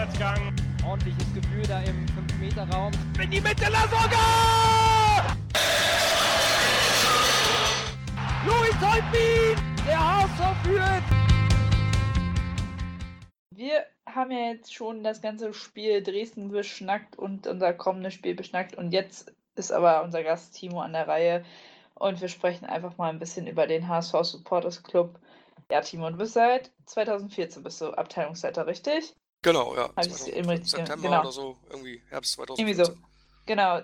[0.00, 0.56] Rückwärtsgang.
[0.86, 2.90] Ordentliches Gefühl da im 5-Meter-Raum.
[3.22, 5.36] In die Mitte, Lasogga!
[8.46, 9.62] Louis Holtbein!
[9.86, 11.02] Der HSV führt!
[13.54, 18.76] Wir haben ja jetzt schon das ganze Spiel Dresden beschnackt und unser kommendes Spiel beschnackt.
[18.76, 21.44] Und jetzt ist aber unser Gast Timo an der Reihe.
[21.94, 25.20] Und wir sprechen einfach mal ein bisschen über den HSV Supporters Club.
[25.70, 29.14] Ja, Timo, du bist seit 2014 bist du Abteilungsleiter, richtig?
[29.42, 29.90] Genau, ja.
[29.96, 31.20] Hab ich's eben richtig- September genau.
[31.20, 32.84] oder so, irgendwie Herbst Irgendwie 2014.
[32.84, 33.08] so.
[33.46, 33.80] Genau.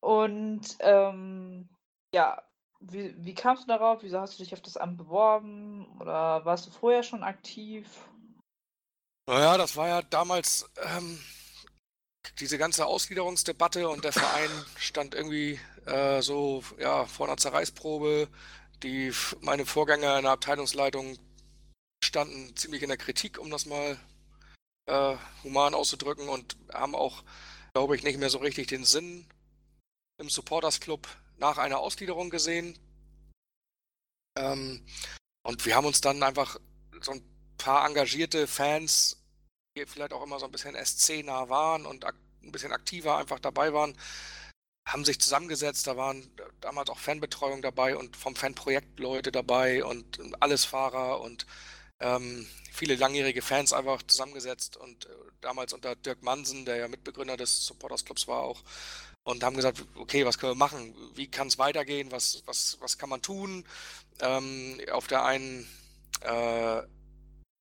[0.00, 1.68] Und ähm,
[2.14, 2.42] ja,
[2.80, 4.02] wie, wie kamst du darauf?
[4.02, 5.86] Wieso hast du dich auf das Amt beworben?
[6.00, 7.86] Oder warst du vorher schon aktiv?
[9.28, 11.20] Naja, das war ja damals ähm,
[12.38, 18.28] diese ganze Ausgliederungsdebatte und der Verein stand irgendwie äh, so ja, vor einer Zerreißprobe.
[18.82, 21.18] Die, meine Vorgänger in der Abteilungsleitung
[22.02, 23.98] standen ziemlich in der Kritik, um das mal
[24.86, 27.22] äh, human auszudrücken und haben auch,
[27.74, 29.26] glaube ich, nicht mehr so richtig den Sinn
[30.18, 32.78] im Supporters Club nach einer Ausgliederung gesehen.
[34.38, 34.84] Ähm,
[35.42, 36.58] und wir haben uns dann einfach
[37.00, 37.22] so ein
[37.58, 39.22] paar engagierte Fans,
[39.76, 43.72] die vielleicht auch immer so ein bisschen SC-nah waren und ein bisschen aktiver einfach dabei
[43.72, 43.96] waren,
[44.86, 45.86] haben sich zusammengesetzt.
[45.86, 51.46] Da waren damals auch Fanbetreuung dabei und vom Fanprojekt Leute dabei und Allesfahrer und
[52.00, 55.08] ähm, viele langjährige Fans einfach zusammengesetzt und äh,
[55.40, 58.62] damals unter Dirk Mansen, der ja Mitbegründer des Supporters Clubs war auch,
[59.22, 60.94] und haben gesagt, okay, was können wir machen?
[61.14, 62.10] Wie kann es weitergehen?
[62.10, 63.64] Was, was, was kann man tun?
[64.20, 65.68] Ähm, auf der einen
[66.22, 66.82] äh,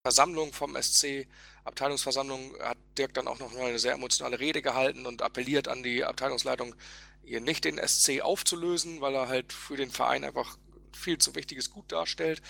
[0.03, 1.27] Versammlung vom SC,
[1.65, 5.83] Abteilungsversammlung, hat Dirk dann auch noch mal eine sehr emotionale Rede gehalten und appelliert an
[5.83, 6.75] die Abteilungsleitung,
[7.23, 10.57] hier nicht den SC aufzulösen, weil er halt für den Verein einfach
[10.93, 12.41] viel zu wichtiges Gut darstellt.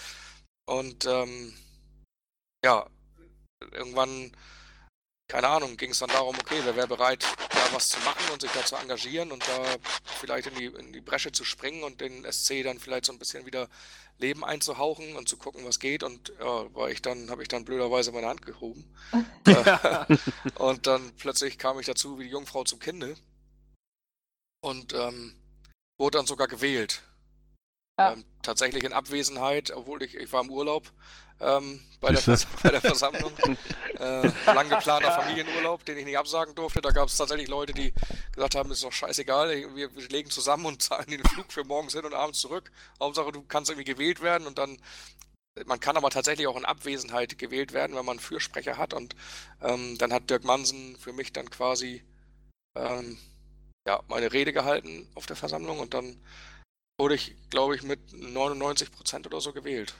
[0.65, 1.53] Und ähm,
[2.63, 2.85] ja,
[3.71, 4.31] irgendwann,
[5.27, 8.41] keine Ahnung, ging es dann darum, okay, wer wäre bereit, da was zu machen und
[8.41, 9.65] sich da zu engagieren und da
[10.19, 13.19] vielleicht in die, in die Bresche zu springen und den SC dann vielleicht so ein
[13.19, 13.69] bisschen wieder
[14.17, 16.03] Leben einzuhauchen und zu gucken, was geht.
[16.03, 18.85] Und ja, war ich dann, habe ich dann blöderweise meine Hand gehoben.
[19.45, 20.05] Äh,
[20.55, 23.15] und dann plötzlich kam ich dazu wie die Jungfrau zum Kinde
[24.61, 25.33] und ähm,
[25.97, 27.01] wurde dann sogar gewählt.
[27.99, 28.13] Ja.
[28.13, 30.89] Ähm, tatsächlich in Abwesenheit, obwohl ich, ich war im Urlaub
[31.41, 32.21] ähm, bei, der,
[32.63, 33.33] bei der Versammlung.
[33.99, 36.79] äh, lang geplanter Familienurlaub, den ich nicht absagen durfte.
[36.79, 37.93] Da gab es tatsächlich Leute, die
[38.31, 41.93] gesagt haben, ist doch scheißegal, wir, wir legen zusammen und zahlen den Flug für morgens
[41.93, 42.71] hin und abends zurück.
[43.01, 44.77] Hauptsache, du kannst irgendwie gewählt werden und dann
[45.65, 48.93] man kann aber tatsächlich auch in Abwesenheit gewählt werden, wenn man einen Fürsprecher hat.
[48.93, 49.13] Und
[49.61, 52.01] ähm, dann hat Dirk Mansen für mich dann quasi
[52.75, 53.17] ähm,
[53.85, 56.15] ja, meine Rede gehalten auf der Versammlung und dann
[56.99, 59.93] wurde ich, glaube ich, mit 99 Prozent oder so gewählt.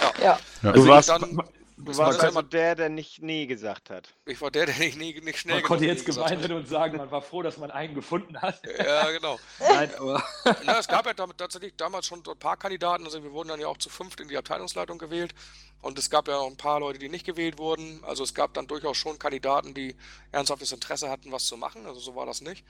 [0.00, 0.38] Ja, Ja.
[0.62, 0.70] Ja.
[0.70, 4.08] also Du warst, dann, du warst war also immer- der, der nicht nee gesagt hat.
[4.24, 6.96] ich war der, der nicht, nie, nicht schnell Man konnte jetzt gemein sein und sagen,
[6.96, 8.60] man war froh, dass man einen gefunden hat.
[8.78, 9.38] Ja, genau.
[9.60, 10.22] Nein, aber.
[10.64, 13.48] Na, es gab ja damit tatsächlich damals schon so ein paar Kandidaten, also wir wurden
[13.48, 15.34] dann ja auch zu fünft in die Abteilungsleitung gewählt
[15.82, 18.02] und es gab ja auch ein paar Leute, die nicht gewählt wurden.
[18.04, 19.94] Also es gab dann durchaus schon Kandidaten, die
[20.32, 21.86] ernsthaftes Interesse hatten, was zu machen.
[21.86, 22.64] Also so war das nicht.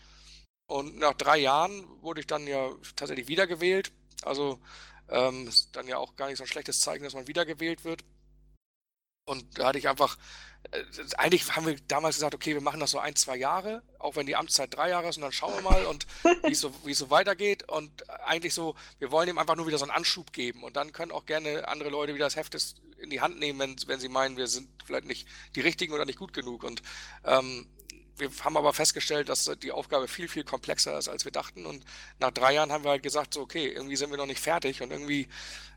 [0.66, 3.93] Und nach drei Jahren wurde ich dann ja tatsächlich wiedergewählt.
[4.22, 4.60] Also
[5.09, 8.04] ähm, ist dann ja auch gar nicht so ein schlechtes Zeichen, dass man wiedergewählt wird.
[9.28, 10.19] Und da hatte ich einfach,
[10.71, 10.82] äh,
[11.16, 14.27] eigentlich haben wir damals gesagt, okay, wir machen das so ein, zwei Jahre, auch wenn
[14.27, 16.06] die Amtszeit drei Jahre ist und dann schauen wir mal und
[16.44, 17.69] wie es so, es so weitergeht.
[17.69, 20.62] Und eigentlich so, wir wollen ihm einfach nur wieder so einen Anschub geben.
[20.62, 22.56] Und dann können auch gerne andere Leute wieder das Heft
[22.98, 26.04] in die Hand nehmen, wenn, wenn sie meinen, wir sind vielleicht nicht die richtigen oder
[26.04, 26.62] nicht gut genug.
[26.62, 26.83] Und
[27.25, 27.66] ähm,
[28.19, 31.66] wir haben aber festgestellt, dass die Aufgabe viel, viel komplexer ist, als wir dachten.
[31.66, 31.84] Und
[32.19, 34.82] nach drei Jahren haben wir halt gesagt, so, okay, irgendwie sind wir noch nicht fertig
[34.82, 35.28] und irgendwie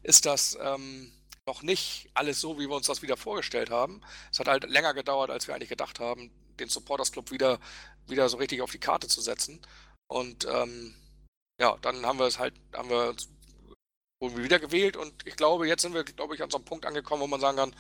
[0.04, 1.12] ist das ähm,
[1.46, 4.02] noch nicht alles so, wie wir uns das wieder vorgestellt haben.
[4.32, 7.60] Es hat halt länger gedauert, als wir eigentlich gedacht haben, den Supporters Club wieder,
[8.08, 9.62] wieder so richtig auf die Karte zu setzen.
[10.08, 10.96] Und ähm,
[11.60, 13.30] ja, dann haben wir es halt, haben wir uns
[14.20, 16.86] wurden wieder gewählt und ich glaube, jetzt sind wir, glaube ich, an so einem Punkt
[16.86, 17.76] angekommen, wo man sagen kann,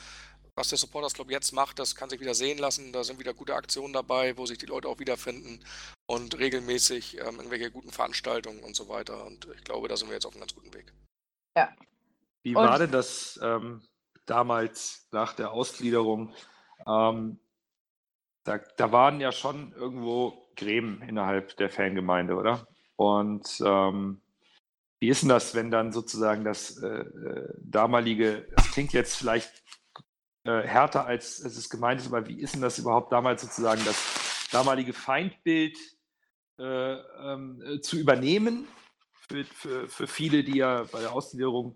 [0.59, 2.91] was der Supporters Club jetzt macht, das kann sich wieder sehen lassen.
[2.91, 5.63] Da sind wieder gute Aktionen dabei, wo sich die Leute auch wiederfinden
[6.05, 9.25] und regelmäßig ähm, irgendwelche guten Veranstaltungen und so weiter.
[9.25, 10.93] Und ich glaube, da sind wir jetzt auf einem ganz guten Weg.
[12.43, 13.81] Wie Und- war denn das ähm,
[14.25, 16.33] damals nach der Ausgliederung?
[16.85, 17.39] Ähm,
[18.43, 22.67] da, da waren ja schon irgendwo Gräben innerhalb der Fangemeinde, oder?
[22.97, 24.21] Und ähm,
[24.99, 29.63] wie ist denn das, wenn dann sozusagen das äh, äh, damalige, das klingt jetzt vielleicht
[30.49, 33.85] äh, härter als, als es gemeint ist, aber wie ist denn das überhaupt damals sozusagen
[33.85, 35.77] das damalige Feindbild
[36.57, 38.67] äh, ähm, äh, zu übernehmen
[39.27, 41.75] für, für, für viele, die ja bei der Ausgliederung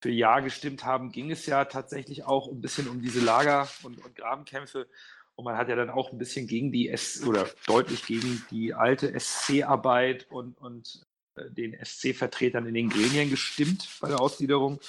[0.00, 4.02] für Ja gestimmt haben, ging es ja tatsächlich auch ein bisschen um diese Lager- und,
[4.02, 4.88] und Grabenkämpfe.
[5.34, 8.72] Und man hat ja dann auch ein bisschen gegen die S oder deutlich gegen die
[8.72, 11.04] alte SC-Arbeit und, und
[11.34, 14.80] äh, den SC-Vertretern in den Gremien gestimmt bei der Ausgliederung.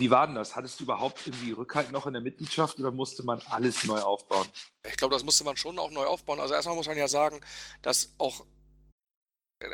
[0.00, 0.56] Wie war denn das?
[0.56, 4.48] Hattest du überhaupt irgendwie Rückhalt noch in der Mitgliedschaft oder musste man alles neu aufbauen?
[4.88, 6.40] Ich glaube, das musste man schon auch neu aufbauen.
[6.40, 7.40] Also erstmal muss man ja sagen,
[7.82, 8.46] dass auch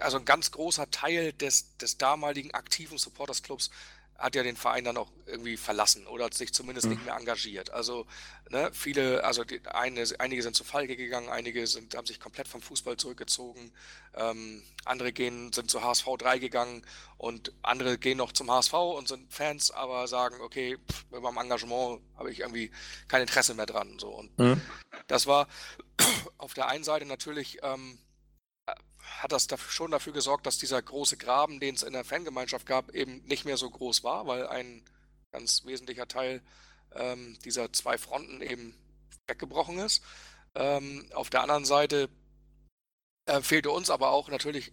[0.00, 3.70] also ein ganz großer Teil des, des damaligen aktiven Supporters Clubs
[4.18, 6.92] hat ja den Verein dann auch irgendwie verlassen oder hat sich zumindest mhm.
[6.94, 7.70] nicht mehr engagiert.
[7.70, 8.06] Also
[8.50, 12.48] ne, viele, also die, eine, einige sind zu Falke gegangen, einige sind, haben sich komplett
[12.48, 13.72] vom Fußball zurückgezogen,
[14.14, 16.82] ähm, andere gehen, sind zu HSV 3 gegangen
[17.18, 22.00] und andere gehen noch zum HSV und sind Fans, aber sagen, okay, pff, beim Engagement
[22.16, 22.70] habe ich irgendwie
[23.08, 23.98] kein Interesse mehr dran.
[23.98, 24.08] So.
[24.08, 24.60] Und mhm.
[25.08, 25.48] das war
[26.38, 27.98] auf der einen Seite natürlich ähm,
[28.66, 32.66] hat das dafür, schon dafür gesorgt, dass dieser große Graben, den es in der Fangemeinschaft
[32.66, 34.82] gab, eben nicht mehr so groß war, weil ein
[35.32, 36.42] ganz wesentlicher Teil
[36.94, 38.74] ähm, dieser zwei Fronten eben
[39.26, 40.02] weggebrochen ist.
[40.54, 42.08] Ähm, auf der anderen Seite
[43.26, 44.72] äh, fehlte uns aber auch natürlich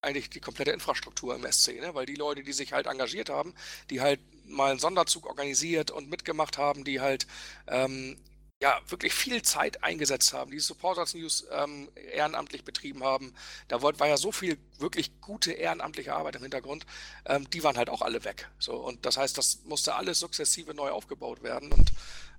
[0.00, 1.94] eigentlich die komplette Infrastruktur im SC, ne?
[1.94, 3.54] weil die Leute, die sich halt engagiert haben,
[3.90, 7.26] die halt mal einen Sonderzug organisiert und mitgemacht haben, die halt
[7.66, 8.16] ähm,
[8.62, 13.34] ja, wirklich viel Zeit eingesetzt haben, die Supporters News ähm, ehrenamtlich betrieben haben.
[13.68, 16.86] Da war ja so viel wirklich gute ehrenamtliche Arbeit im Hintergrund.
[17.26, 18.48] Ähm, die waren halt auch alle weg.
[18.58, 21.70] So, und das heißt, das musste alles sukzessive neu aufgebaut werden.
[21.70, 21.92] Und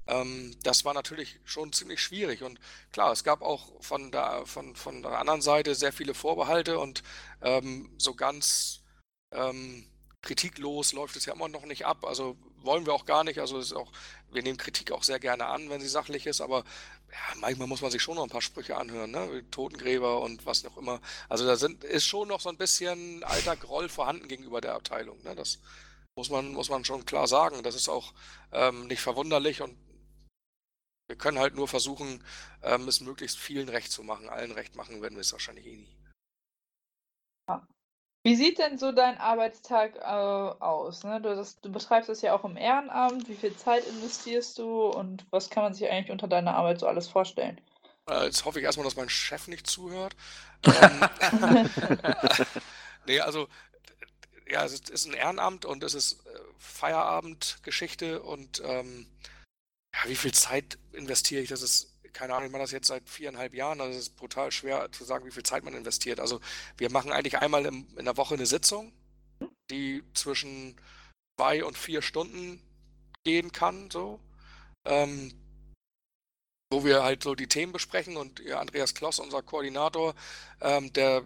[0.08, 2.42] ähm, das war natürlich schon ziemlich schwierig.
[2.42, 2.60] Und
[2.92, 7.04] klar, es gab auch von der, von, von der anderen Seite sehr viele Vorbehalte und
[7.42, 8.82] ähm, so ganz
[9.32, 9.86] ähm,
[10.22, 12.06] kritiklos läuft es ja immer noch nicht ab.
[12.06, 13.40] Also wollen wir auch gar nicht.
[13.40, 13.92] Also ist auch,
[14.32, 16.64] wir nehmen Kritik auch sehr gerne an, wenn sie sachlich ist, aber
[17.10, 19.44] ja, manchmal muss man sich schon noch ein paar Sprüche anhören, ne?
[19.52, 21.00] Totengräber und was noch immer.
[21.30, 25.22] Also da sind, ist schon noch so ein bisschen alter Groll vorhanden gegenüber der Abteilung.
[25.24, 25.36] Ne?
[25.36, 25.60] Das
[26.16, 27.64] muss man, muss man schon klar sagen.
[27.64, 28.14] Das ist auch
[28.52, 29.78] ähm, nicht verwunderlich und
[31.08, 32.22] wir können halt nur versuchen,
[32.64, 34.28] ähm, es möglichst vielen recht zu machen.
[34.28, 35.98] Allen recht machen werden wir es wahrscheinlich eh nie.
[38.28, 41.06] Wie sieht denn so dein Arbeitstag äh, aus?
[41.06, 41.22] Ne?
[41.22, 43.30] Du, das, du betreibst es ja auch im Ehrenamt.
[43.30, 46.88] Wie viel Zeit investierst du und was kann man sich eigentlich unter deiner Arbeit so
[46.88, 47.62] alles vorstellen?
[48.10, 50.14] Äh, jetzt hoffe ich erstmal, dass mein Chef nicht zuhört.
[50.66, 51.70] ähm,
[53.08, 53.48] nee, also
[54.46, 59.08] ja, es ist ein Ehrenamt und es ist äh, Feierabendgeschichte und ähm,
[59.96, 61.48] ja, wie viel Zeit investiere ich?
[61.48, 64.52] Das ist keine Ahnung, ich mache das jetzt seit viereinhalb Jahren, also es ist brutal
[64.52, 66.20] schwer zu sagen, wie viel Zeit man investiert.
[66.20, 66.42] Also
[66.76, 68.92] wir machen eigentlich einmal im, in der Woche eine Sitzung,
[69.70, 70.76] die zwischen
[71.40, 72.60] zwei und vier Stunden
[73.24, 74.20] gehen kann, so.
[74.86, 75.32] Ähm,
[76.72, 80.16] wo wir halt so die Themen besprechen und Andreas Kloss, unser Koordinator,
[80.60, 81.24] ähm, der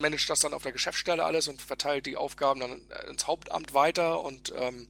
[0.00, 4.22] managt das dann auf der Geschäftsstelle alles und verteilt die Aufgaben dann ins Hauptamt weiter
[4.22, 4.88] und ähm,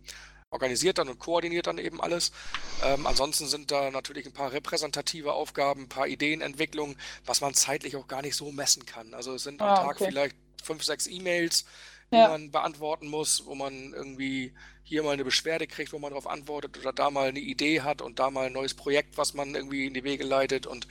[0.52, 2.31] organisiert dann und koordiniert dann eben alles.
[2.84, 7.96] Ähm, ansonsten sind da natürlich ein paar repräsentative Aufgaben, ein paar Ideenentwicklungen, was man zeitlich
[7.96, 9.14] auch gar nicht so messen kann.
[9.14, 10.06] Also es sind am ah, Tag okay.
[10.10, 11.64] vielleicht fünf, sechs E-Mails,
[12.12, 12.28] die ja.
[12.28, 14.52] man beantworten muss, wo man irgendwie
[14.84, 18.02] hier mal eine Beschwerde kriegt, wo man darauf antwortet oder da mal eine Idee hat
[18.02, 20.87] und da mal ein neues Projekt, was man irgendwie in die Wege leitet und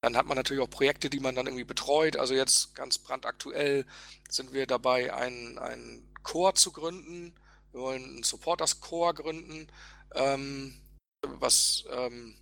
[0.00, 2.16] dann hat man natürlich auch Projekte, die man dann irgendwie betreut.
[2.16, 3.84] Also jetzt ganz brandaktuell
[4.28, 7.34] sind wir dabei, einen Chor zu gründen,
[7.72, 9.66] wir wollen einen Supporters Core gründen,
[10.14, 10.74] ähm,
[11.22, 12.34] was ähm,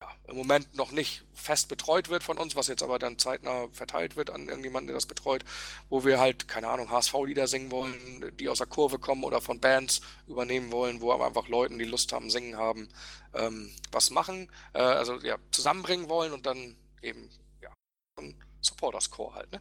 [0.00, 3.68] ja, im Moment noch nicht fest betreut wird von uns, was jetzt aber dann zeitnah
[3.72, 5.44] verteilt wird an irgendjemanden, der das betreut,
[5.88, 9.60] wo wir halt, keine Ahnung, HSV-Lieder singen wollen, die aus der Kurve kommen oder von
[9.60, 12.88] Bands übernehmen wollen, wo aber einfach Leuten, die Lust haben, singen haben,
[13.34, 17.30] ähm, was machen, äh, also ja, zusammenbringen wollen und dann eben,
[17.62, 17.70] ja,
[18.18, 19.60] ein Supporters Core halt, ne?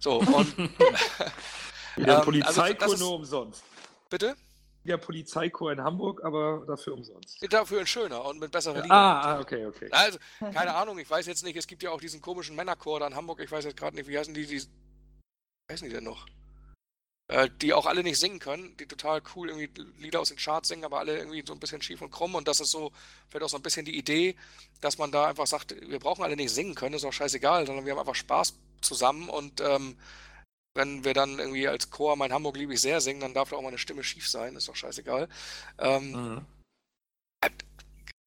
[0.00, 0.56] So, und.
[1.96, 3.62] Der Polizeikur ähm, also, nur umsonst.
[4.08, 4.36] Bitte?
[4.84, 7.44] Ja, Polizeikorps in Hamburg, aber dafür umsonst.
[7.52, 8.94] Dafür in schöner und mit besserer Liga.
[8.94, 9.88] Ah, ah, okay, okay.
[9.90, 13.08] Also, keine Ahnung, ich weiß jetzt nicht, es gibt ja auch diesen komischen Männerchor da
[13.08, 16.04] in Hamburg, ich weiß jetzt gerade nicht, wie heißen die, die, wie heißen die denn
[16.04, 16.26] noch?
[17.28, 20.68] Äh, die auch alle nicht singen können, die total cool irgendwie Lieder aus den Charts
[20.68, 22.92] singen, aber alle irgendwie so ein bisschen schief und krumm und das ist so,
[23.28, 24.36] vielleicht auch so ein bisschen die Idee,
[24.80, 27.84] dass man da einfach sagt, wir brauchen alle nicht singen können, ist auch scheißegal, sondern
[27.84, 29.96] wir haben einfach Spaß zusammen und ähm,
[30.76, 33.56] wenn wir dann irgendwie als Chor Mein Hamburg liebe ich sehr singen, dann darf da
[33.56, 35.28] auch mal eine Stimme schief sein, ist doch scheißegal.
[35.78, 36.46] Ähm, mhm.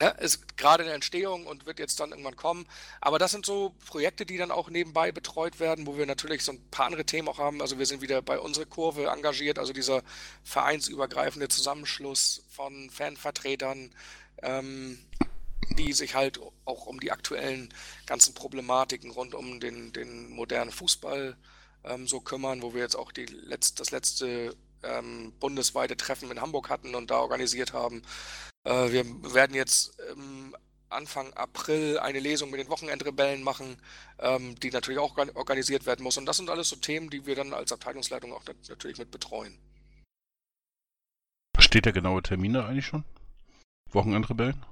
[0.02, 2.66] Ja, ist gerade in der Entstehung und wird jetzt dann irgendwann kommen.
[3.02, 6.54] Aber das sind so Projekte, die dann auch nebenbei betreut werden, wo wir natürlich so
[6.54, 7.62] ein paar andere Themen auch haben.
[7.62, 10.02] Also wir sind wieder bei unserer Kurve engagiert, also dieser
[10.44, 13.94] vereinsübergreifende Zusammenschluss von Fanvertretern,
[14.42, 15.00] ähm,
[15.78, 17.74] die sich halt auch um die aktuellen
[18.06, 22.96] ganzen Problematiken rund um den, den modernen Fußball äh, ähm, so kümmern, wo wir jetzt
[22.96, 28.02] auch die letzt, das letzte ähm, bundesweite Treffen in Hamburg hatten und da organisiert haben.
[28.64, 30.56] Äh, wir werden jetzt ähm,
[30.90, 33.78] Anfang April eine Lesung mit den Wochenendrebellen machen,
[34.20, 36.18] ähm, die natürlich auch organisiert werden muss.
[36.18, 39.58] Und das sind alles so Themen, die wir dann als Abteilungsleitung auch natürlich mit betreuen.
[41.60, 43.04] Steht der genaue Termin da eigentlich schon?
[43.92, 44.66] Wochenendrebellen?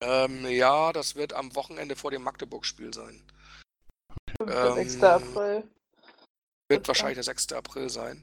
[0.00, 3.22] Ähm, ja, das wird am Wochenende vor dem Magdeburg-Spiel sein.
[4.38, 4.50] 5.
[4.50, 5.02] Ähm, 6.
[5.02, 5.64] April.
[6.70, 7.52] Wird wahrscheinlich der 6.
[7.52, 8.22] April sein.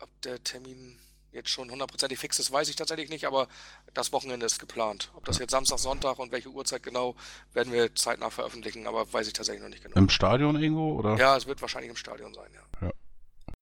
[0.00, 0.98] Ob der Termin
[1.32, 3.46] jetzt schon hundertprozentig fix ist, weiß ich tatsächlich nicht, aber
[3.92, 5.10] das Wochenende ist geplant.
[5.14, 7.14] Ob das jetzt Samstag, Sonntag und welche Uhrzeit genau,
[7.52, 9.96] werden wir zeitnah veröffentlichen, aber weiß ich tatsächlich noch nicht genau.
[9.96, 11.16] Im Stadion irgendwo, oder?
[11.16, 12.86] Ja, es wird wahrscheinlich im Stadion sein, ja.
[12.86, 12.92] Ja,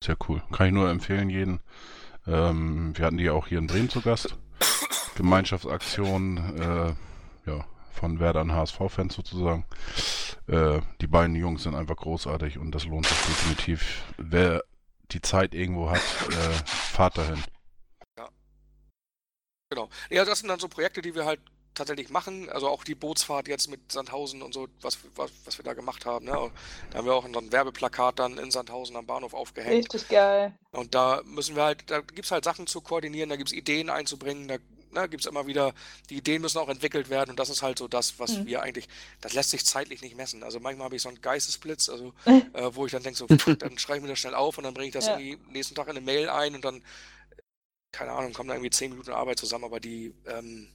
[0.05, 0.41] sehr cool.
[0.53, 1.59] Kann ich nur empfehlen, jeden.
[2.29, 4.37] Ähm, wir hatten die auch hier in Bremen zu Gast.
[5.17, 6.95] Gemeinschaftsaktion, äh,
[7.93, 9.65] von Werder an HSV-Fans sozusagen.
[10.49, 14.03] Äh, die beiden Jungs sind einfach großartig und das lohnt sich definitiv.
[14.19, 14.63] Wer
[15.11, 17.43] die Zeit irgendwo hat, äh, fahrt dahin.
[19.73, 19.89] Genau.
[20.11, 21.41] Ja, das sind dann so Projekte, die wir halt
[21.75, 22.51] tatsächlich machen.
[22.51, 26.05] Also auch die Bootsfahrt jetzt mit Sandhausen und so, was, was, was wir da gemacht
[26.05, 26.27] haben.
[26.27, 26.51] Ne?
[26.91, 29.95] Da haben wir auch ein Werbeplakat dann in Sandhausen am Bahnhof aufgehängt.
[29.95, 30.55] Richtig geil.
[30.73, 33.55] Und da müssen wir halt, da gibt es halt Sachen zu koordinieren, da gibt es
[33.57, 34.57] Ideen einzubringen, da
[34.93, 35.75] ne, gibt es immer wieder,
[36.11, 38.47] die Ideen müssen auch entwickelt werden und das ist halt so das, was mhm.
[38.47, 38.89] wir eigentlich,
[39.21, 40.43] das lässt sich zeitlich nicht messen.
[40.43, 43.57] Also manchmal habe ich so einen Geistesblitz, also äh, wo ich dann denke, so, pff,
[43.59, 45.19] dann schreibe ich mir das schnell auf und dann bringe ich das ja.
[45.19, 46.83] irgendwie nächsten Tag in eine Mail ein und dann
[47.93, 50.69] keine Ahnung, kommen da irgendwie zehn Minuten Arbeit zusammen, aber die ähm,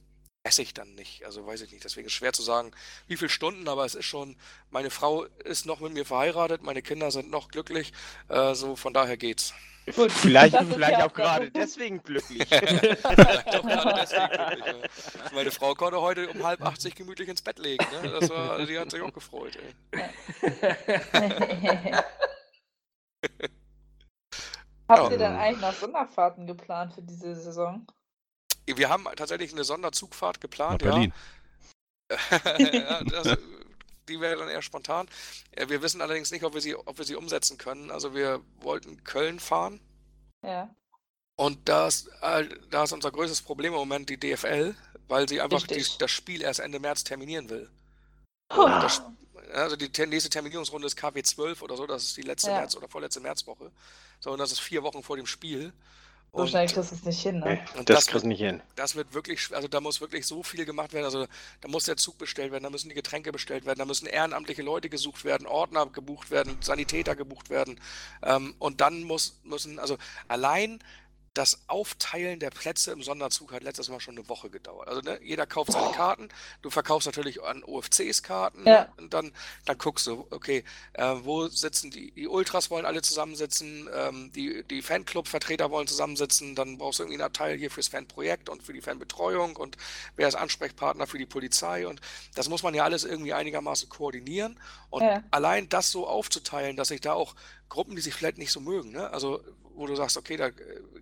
[0.44, 1.24] esse ich dann nicht.
[1.24, 1.84] Also weiß ich nicht.
[1.84, 2.70] Deswegen ist es schwer zu sagen,
[3.06, 4.36] wie viele Stunden, aber es ist schon,
[4.70, 7.92] meine Frau ist noch mit mir verheiratet, meine Kinder sind noch glücklich,
[8.28, 9.52] äh, so von daher geht's.
[9.94, 12.46] Gut, vielleicht vielleicht auch gerade deswegen glücklich.
[12.48, 14.82] vielleicht auch gerade deswegen glücklich.
[15.22, 15.32] Ja.
[15.34, 17.84] Meine Frau konnte heute um halb 80 gemütlich ins Bett legen.
[18.02, 18.10] Ne?
[18.20, 19.58] Das war, die hat sich auch gefreut.
[19.92, 20.02] Ey.
[24.88, 27.86] Habt ihr denn eigentlich noch Sonderfahrten geplant für diese Saison?
[28.66, 31.12] Wir haben tatsächlich eine Sonderzugfahrt geplant, Nach Berlin.
[32.72, 33.02] ja.
[33.04, 33.36] das,
[34.08, 35.08] die wäre dann eher spontan.
[35.54, 37.90] Wir wissen allerdings nicht, ob wir sie, ob wir sie umsetzen können.
[37.90, 39.80] Also wir wollten Köln fahren.
[40.42, 40.74] Ja.
[41.36, 44.74] Und da ist, äh, da ist unser größtes Problem im Moment die DFL,
[45.06, 47.70] weil sie einfach die, das Spiel erst Ende März terminieren will.
[48.50, 48.66] Oh.
[48.66, 49.02] Das,
[49.52, 52.56] also die nächste Terminierungsrunde ist KW 12 oder so, das ist die letzte ja.
[52.56, 53.70] März- oder vorletzte Märzwoche.
[54.18, 55.72] So, und das ist vier Wochen vor dem Spiel.
[56.32, 57.54] So schnell kriegst du es nicht hin, ne?
[57.54, 58.60] Nee, das, das kriegst du nicht hin.
[58.76, 61.04] Das wird wirklich, also da muss wirklich so viel gemacht werden.
[61.04, 61.26] Also
[61.60, 64.62] da muss der Zug bestellt werden, da müssen die Getränke bestellt werden, da müssen ehrenamtliche
[64.62, 67.80] Leute gesucht werden, Ordner gebucht werden, Sanitäter gebucht werden.
[68.22, 69.96] Ähm, und dann muss, müssen, also
[70.28, 70.80] allein
[71.34, 74.88] das Aufteilen der Plätze im Sonderzug hat letztes Mal schon eine Woche gedauert.
[74.88, 76.28] Also ne, jeder kauft seine Karten.
[76.62, 78.66] Du verkaufst natürlich an OFCs Karten.
[78.66, 78.88] Ja.
[78.96, 79.32] Und dann,
[79.64, 84.64] dann guckst du, okay, äh, wo sitzen die, die Ultras wollen alle zusammensitzen, ähm, die,
[84.64, 88.72] die Fanclub-Vertreter wollen zusammensitzen, dann brauchst du irgendwie einen Abteil hier fürs Fanprojekt und für
[88.72, 89.76] die Fanbetreuung und
[90.16, 92.00] wer ist Ansprechpartner für die Polizei und
[92.34, 94.58] das muss man ja alles irgendwie einigermaßen koordinieren.
[94.90, 95.22] Und ja.
[95.30, 97.34] allein das so aufzuteilen, dass sich da auch
[97.68, 99.10] Gruppen, die sich vielleicht nicht so mögen, ne?
[99.10, 99.42] also
[99.78, 100.52] wo du sagst, okay, da äh,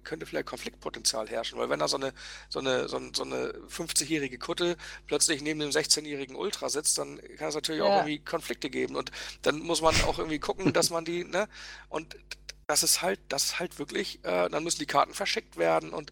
[0.05, 2.13] könnte vielleicht Konfliktpotenzial herrschen, weil wenn da so eine,
[2.49, 7.49] so eine, so, so eine 50-jährige Kutte plötzlich neben dem 16-jährigen Ultra sitzt, dann kann
[7.49, 7.87] es natürlich ja.
[7.87, 9.11] auch irgendwie Konflikte geben und
[9.43, 11.49] dann muss man auch irgendwie gucken, dass man die, ne,
[11.89, 12.17] und
[12.67, 16.11] das ist halt, das ist halt wirklich, äh, dann müssen die Karten verschickt werden und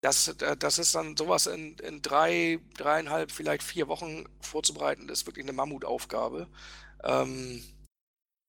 [0.00, 5.20] das, äh, das ist dann sowas in, in drei, dreieinhalb, vielleicht vier Wochen vorzubereiten, das
[5.20, 6.48] ist wirklich eine Mammutaufgabe.
[7.02, 7.62] Ähm,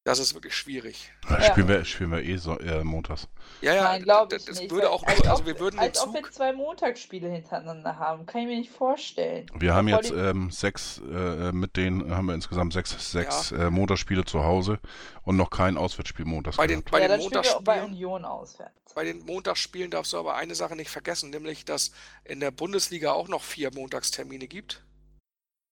[0.05, 1.11] das ist wirklich schwierig.
[1.27, 3.27] Ja, spielen, wir, spielen wir eh so, äh, montags.
[3.61, 4.69] Ja, ja, Nein, glaube ich das nicht.
[4.69, 6.09] würde auch als also ob, wir würden als Zug...
[6.09, 8.27] ob wir zwei Montagsspiele hintereinander haben.
[8.27, 9.47] Kann ich mir nicht vorstellen.
[9.55, 13.65] Wir haben jetzt ähm, sechs, äh, mit denen haben wir insgesamt sechs, sechs ja.
[13.65, 14.79] äh, Montagsspiele zu Hause
[15.23, 16.57] und noch kein Auswärtsspiel montags.
[16.57, 18.93] Bei den, bei ja, den Montagsspielen, bei Union auswärts.
[18.93, 21.89] Bei den Montagsspielen darfst du aber eine Sache nicht vergessen, nämlich, dass
[22.25, 24.85] in der Bundesliga auch noch vier Montagstermine gibt,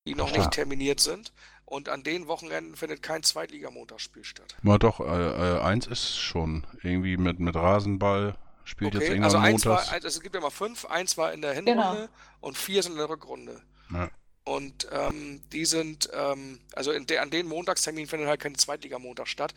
[0.07, 1.31] die noch Ach, nicht terminiert sind.
[1.65, 4.55] Und an den Wochenenden findet kein Zweitligamontagsspiel statt.
[4.61, 6.67] Na doch, äh, äh, eins ist schon.
[6.83, 9.87] Irgendwie mit, mit Rasenball spielt okay, jetzt irgendwann also eins montags.
[9.87, 12.07] War, also es gibt ja mal fünf, eins war in der Hinrunde genau.
[12.41, 13.61] und vier sind in der Rückrunde.
[13.91, 14.09] Ja.
[14.45, 19.53] Und ähm, die sind, ähm, also de, an den Montagsterminen findet halt kein Zweitligamontag statt.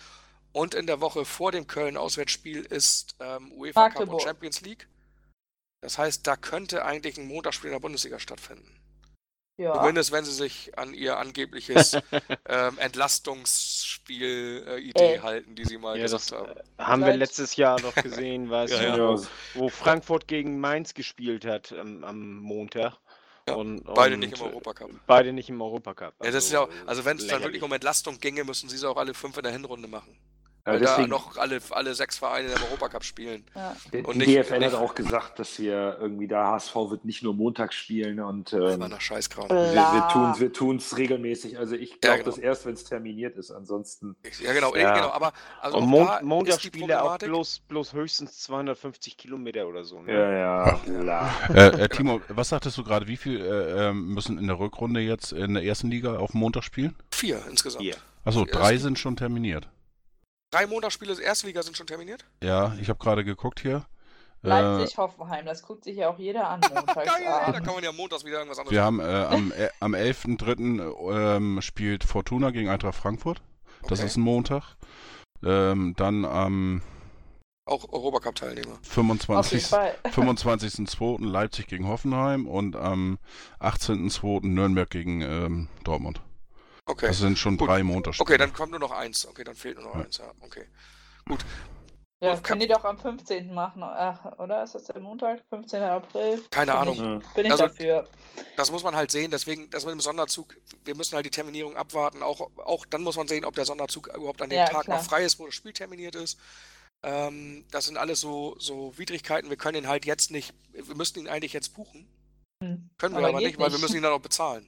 [0.53, 4.07] Und in der Woche vor dem Köln-Auswärtsspiel ist ähm, UEFA Magdeburg.
[4.07, 4.89] Cup und Champions League.
[5.83, 8.67] Das heißt, da könnte eigentlich ein Montagsspiel in der Bundesliga stattfinden.
[9.59, 9.75] Ja.
[9.75, 11.95] Zumindest wenn sie sich an ihr angebliches
[12.49, 16.51] ähm, Entlastungsspiel-Idee äh, halten, die sie mal ja, gesagt haben.
[16.51, 19.21] Äh, haben wir letztes Jahr noch gesehen, weißt ja, du, ja.
[19.55, 22.99] wo Frankfurt gegen Mainz gespielt hat am, am Montag.
[23.49, 24.91] Ja, und, beide nicht im Europacup.
[25.07, 26.15] Beide nicht im Europacup.
[26.19, 28.69] Also, ja, das ist ja auch, also wenn es dann wirklich um Entlastung ginge, müssen
[28.69, 30.19] sie es auch alle fünf in der Hinrunde machen.
[30.67, 33.45] Weil deswegen, da noch alle, alle sechs Vereine im Europacup spielen.
[33.55, 33.77] Ja.
[34.03, 37.77] Und die DFL hat auch gesagt, dass wir irgendwie da HSV wird nicht nur montags
[37.77, 39.49] spielen und ähm, nach Scheißkram.
[39.49, 41.57] Wir, wir tun es regelmäßig.
[41.59, 42.37] Also ich glaube ja, genau.
[42.37, 43.53] das erst, wenn es terminiert ist.
[43.53, 44.17] Ansonsten.
[44.41, 44.95] Ja, genau, ja.
[44.95, 45.11] genau.
[45.11, 50.03] Aber also und Mon Montagsspiele auch bloß, bloß höchstens 250 Kilometer oder so.
[50.03, 50.13] Ne?
[50.13, 51.35] Ja, ja.
[51.55, 53.07] äh, äh, Timo, was sagtest du gerade?
[53.07, 56.65] Wie viel äh, ähm, müssen in der Rückrunde jetzt in der ersten Liga auf Montag
[56.65, 56.97] spielen?
[57.13, 57.83] Vier insgesamt.
[57.83, 57.95] Vier.
[58.25, 59.69] Achso, drei sind schon terminiert.
[60.51, 62.25] Drei Montagsspiele der Erstliga sind schon terminiert?
[62.43, 63.87] Ja, ich habe gerade geguckt hier.
[64.43, 66.61] Leipzig-Hoffenheim, das guckt sich ja auch jeder an.
[66.95, 69.95] Geil, da kann man ja montags wieder irgendwas anderes Wir haben äh, am, äh, am
[69.95, 71.37] 11.3.
[71.37, 73.43] Ähm, spielt Fortuna gegen Eintracht Frankfurt.
[73.83, 74.07] Das okay.
[74.07, 74.77] ist ein Montag.
[75.43, 76.83] Ähm, dann am
[77.67, 78.79] auch Europacup-Teilnehmer.
[78.89, 80.11] 25.2.
[80.13, 83.19] 25 Leipzig gegen Hoffenheim und am
[83.59, 84.47] 18.2.
[84.47, 86.21] Nürnberg gegen ähm, Dortmund.
[86.87, 87.09] Okay.
[87.09, 87.69] Das sind schon Gut.
[87.69, 88.25] drei Montagsspiele.
[88.25, 89.27] Okay, dann kommt nur noch eins.
[89.27, 90.03] Okay, dann fehlt nur noch ja.
[90.03, 90.19] eins.
[90.19, 90.67] Ja, okay.
[91.29, 91.45] Gut.
[92.21, 93.53] Ja, das können die doch am 15.
[93.53, 94.63] machen, Ach, oder?
[94.63, 95.43] Ist das der Montag?
[95.51, 95.83] 15.
[95.83, 96.43] April?
[96.51, 97.21] Keine bin Ahnung.
[97.21, 98.09] Ich, bin ich also, dafür.
[98.57, 101.77] Das muss man halt sehen, deswegen, das mit dem Sonderzug, wir müssen halt die Terminierung
[101.77, 102.23] abwarten.
[102.23, 104.97] Auch, auch dann muss man sehen, ob der Sonderzug überhaupt an dem ja, Tag klar.
[104.97, 106.39] noch frei ist, wo das Spiel terminiert ist.
[107.03, 109.51] Ähm, das sind alles so, so Widrigkeiten.
[109.51, 112.09] Wir können ihn halt jetzt nicht, wir müssten ihn eigentlich jetzt buchen.
[112.63, 112.89] Hm.
[112.97, 114.67] Können wir aber, aber nicht, weil wir müssen ihn dann auch bezahlen.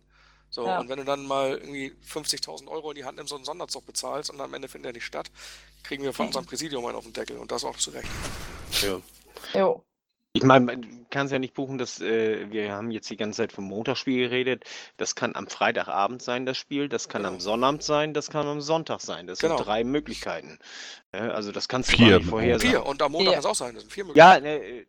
[0.51, 0.81] So, ja.
[0.81, 3.85] und wenn du dann mal irgendwie 50.000 Euro in die Hand nimmst und einen Sonderzug
[3.87, 5.31] bezahlst und am Ende findet er nicht statt,
[5.83, 8.09] kriegen wir von unserem Präsidium einen auf den Deckel und das auch zu Recht.
[8.83, 9.01] Ja.
[9.55, 9.85] Jo.
[10.35, 13.39] Ich meine, man kann es ja nicht buchen, dass äh, wir haben jetzt die ganze
[13.39, 14.65] Zeit vom Montagsspiel geredet.
[14.97, 17.35] Das kann am Freitagabend sein, das Spiel, das kann genau.
[17.35, 19.27] am Sonnabend sein, das kann am Sonntag sein.
[19.27, 19.57] Das genau.
[19.57, 20.59] sind drei Möglichkeiten.
[21.13, 22.19] Ja, also das kannst du vier.
[22.19, 22.71] nicht vorhersagen.
[22.71, 24.47] Vier und am Montag kann es auch sein, das sind vier Möglichkeiten.
[24.47, 24.87] Ja, ne,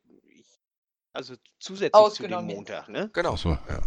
[1.13, 3.09] also zusätzlich zu dem Montag, ne?
[3.13, 3.35] Genau.
[3.35, 3.81] So, ja.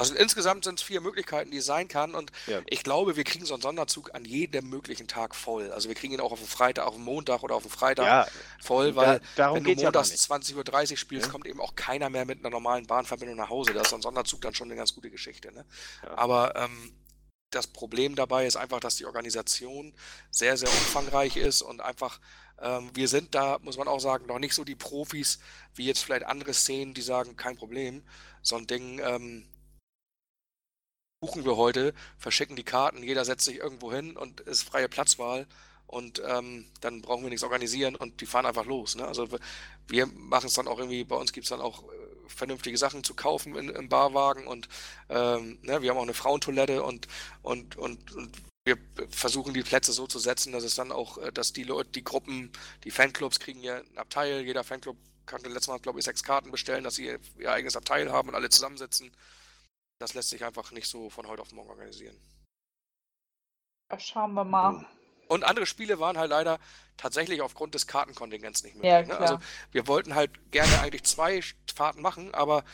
[0.00, 2.14] Also insgesamt sind es vier Möglichkeiten, die es sein kann.
[2.14, 2.62] Und ja.
[2.66, 5.72] ich glaube, wir kriegen so einen Sonderzug an jedem möglichen Tag voll.
[5.72, 8.06] Also wir kriegen ihn auch auf dem Freitag, auf dem Montag oder auf dem Freitag
[8.06, 8.26] ja,
[8.62, 11.32] voll, weil da, wenn du montags ja 20.30 Uhr spielst, ja.
[11.32, 13.72] kommt eben auch keiner mehr mit einer normalen Bahnverbindung nach Hause.
[13.72, 15.52] Da ist so ein Sonderzug dann schon eine ganz gute Geschichte.
[15.52, 15.64] Ne?
[16.14, 16.92] Aber ähm,
[17.50, 19.92] das Problem dabei ist einfach, dass die Organisation
[20.30, 22.20] sehr, sehr umfangreich ist und einfach,
[22.60, 25.40] ähm, wir sind da, muss man auch sagen, noch nicht so die Profis,
[25.74, 28.04] wie jetzt vielleicht andere Szenen, die sagen, kein Problem.
[28.42, 29.48] So ein Ding, ähm,
[31.20, 35.46] buchen wir heute, verschicken die Karten, jeder setzt sich irgendwo hin und ist freie Platzwahl
[35.86, 38.94] und ähm, dann brauchen wir nichts organisieren und die fahren einfach los.
[38.94, 39.06] Ne?
[39.06, 39.28] Also
[39.88, 41.86] wir machen es dann auch irgendwie, bei uns gibt es dann auch äh,
[42.28, 44.68] vernünftige Sachen zu kaufen in, im Barwagen und
[45.08, 47.08] ähm, ne, wir haben auch eine Frauentoilette und,
[47.42, 48.76] und, und, und wir
[49.08, 52.04] versuchen die Plätze so zu setzen, dass es dann auch, äh, dass die Leute, die
[52.04, 52.52] Gruppen,
[52.84, 56.50] die Fanclubs kriegen ja ein Abteil, jeder Fanclub kann letztes Mal, glaube ich, sechs Karten
[56.50, 59.10] bestellen, dass sie ihr eigenes Abteil haben und alle zusammensitzen.
[59.98, 62.16] Das lässt sich einfach nicht so von heute auf morgen organisieren.
[63.90, 64.86] Ja, schauen wir mal.
[65.28, 66.58] Und andere Spiele waren halt leider
[66.96, 68.92] tatsächlich aufgrund des Kartenkontingents nicht möglich.
[68.92, 69.18] Ja, ne?
[69.18, 69.38] Also
[69.72, 71.42] wir wollten halt gerne eigentlich zwei
[71.74, 72.64] Fahrten machen, aber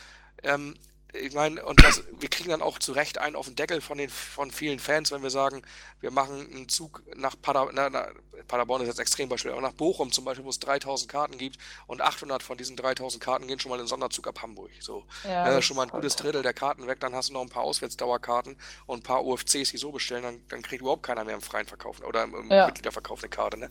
[0.43, 0.77] ähm,
[1.13, 3.97] ich meine, und das, wir kriegen dann auch zu Recht einen auf den Deckel von
[3.97, 5.63] den von vielen Fans, wenn wir sagen,
[6.01, 8.07] wir machen einen Zug nach Pader, na, na,
[8.47, 11.57] Paderborn ist jetzt extrem Beispiel, aber nach Bochum zum Beispiel, wo es 3000 Karten gibt
[11.87, 14.71] und 800 von diesen 3000 Karten gehen schon mal in den Sonderzug ab Hamburg.
[14.79, 17.41] So, ja, ja schon mal ein gutes Drittel der Karten weg, dann hast du noch
[17.41, 21.23] ein paar Auswärtsdauerkarten und ein paar UFCs, die so bestellen, dann, dann kriegt überhaupt keiner
[21.23, 22.67] mehr im freien Verkauf oder im, im ja.
[22.67, 23.57] Mitgliederverkauf eine Karte.
[23.57, 23.69] Ne?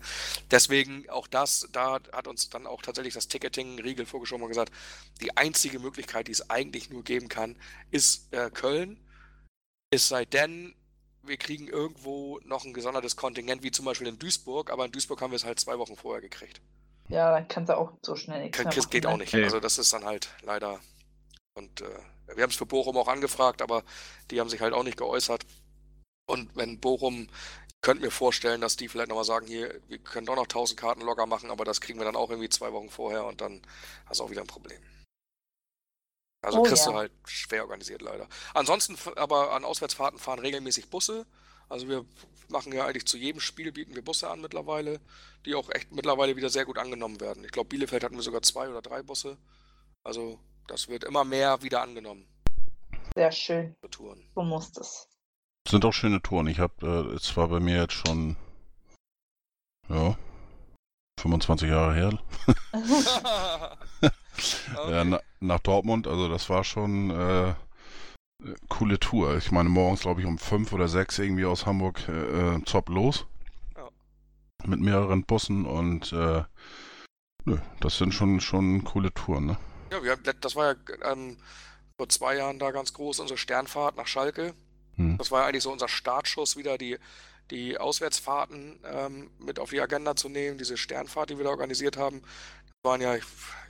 [0.51, 4.73] Deswegen auch das, da hat uns dann auch tatsächlich das Ticketing-Riegel vorgeschoben und gesagt,
[5.21, 7.57] die einzige Möglichkeit, die es eigentlich nur geben kann,
[7.91, 8.99] ist äh, Köln.
[9.91, 10.75] Es sei denn,
[11.23, 15.21] wir kriegen irgendwo noch ein gesondertes Kontingent, wie zum Beispiel in Duisburg, aber in Duisburg
[15.21, 16.61] haben wir es halt zwei Wochen vorher gekriegt.
[17.09, 19.19] Ja, dann kannst du auch so schnell nichts Kann, machen, Geht auch ne?
[19.19, 19.35] nicht.
[19.35, 20.81] Also das ist dann halt leider.
[21.55, 21.89] Und äh,
[22.35, 23.85] wir haben es für Bochum auch angefragt, aber
[24.31, 25.45] die haben sich halt auch nicht geäußert.
[26.27, 27.29] Und wenn Bochum,
[27.69, 30.81] ich könnte mir vorstellen, dass die vielleicht nochmal sagen, hier, wir können doch noch 1000
[30.81, 33.61] Karten locker machen, aber das kriegen wir dann auch irgendwie zwei Wochen vorher und dann
[34.07, 34.81] hast du auch wieder ein Problem.
[36.45, 36.93] Also oh, kriegst ja.
[36.93, 38.29] du halt schwer organisiert leider.
[38.53, 41.27] Ansonsten aber an Auswärtsfahrten fahren regelmäßig Busse.
[41.69, 42.05] Also wir
[42.49, 45.01] machen ja eigentlich zu jedem Spiel bieten wir Busse an mittlerweile,
[45.47, 47.45] die auch echt mittlerweile wieder sehr gut angenommen werden.
[47.45, 49.39] Ich glaube, Bielefeld hatten wir sogar zwei oder drei Busse.
[50.03, 52.27] Also das wird immer mehr wieder angenommen.
[53.15, 53.77] Sehr schön.
[53.91, 54.23] Touren.
[54.35, 55.09] So muss das.
[55.69, 56.47] Sind auch schöne Touren.
[56.49, 56.75] Ich habe,
[57.11, 58.37] äh, es war bei mir jetzt schon,
[59.89, 60.19] ja,
[61.21, 62.19] 25 Jahre her.
[64.77, 64.93] okay.
[64.93, 67.55] ja, na, nach Dortmund, also das war schon äh,
[68.69, 69.37] coole Tour.
[69.37, 72.13] Ich meine, morgens glaube ich um fünf oder sechs irgendwie aus Hamburg äh,
[72.57, 73.27] äh, Zopp los.
[73.77, 73.89] Ja.
[74.65, 76.45] Mit mehreren Bussen und äh,
[77.45, 79.57] nö, das sind schon, schon coole Touren, ne?
[79.93, 81.37] Ja, wir, das war ja ähm,
[81.97, 84.55] vor zwei Jahren da ganz groß, unsere Sternfahrt nach Schalke.
[84.97, 85.19] Hm.
[85.19, 86.99] Das war ja eigentlich so unser Startschuss wieder, die
[87.51, 91.97] die Auswärtsfahrten ähm, mit auf die Agenda zu nehmen, diese Sternfahrt, die wir da organisiert
[91.97, 92.23] haben.
[92.85, 93.25] Waren ja, ich,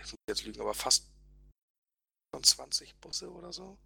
[0.04, 1.06] ich muss jetzt lügen, aber fast
[2.42, 3.78] 20 Busse oder so.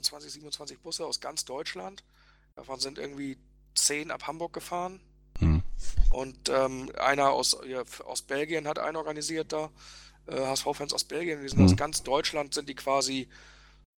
[0.00, 2.02] 20, 27 Busse aus ganz Deutschland.
[2.54, 3.36] Davon sind irgendwie
[3.74, 5.00] 10 ab Hamburg gefahren.
[5.38, 5.62] Hm.
[6.10, 9.70] Und ähm, einer aus, ja, aus Belgien hat einen organisiert da.
[10.26, 11.66] Äh, HSV-Fans aus Belgien, die sind hm.
[11.66, 13.28] aus ganz Deutschland, sind die quasi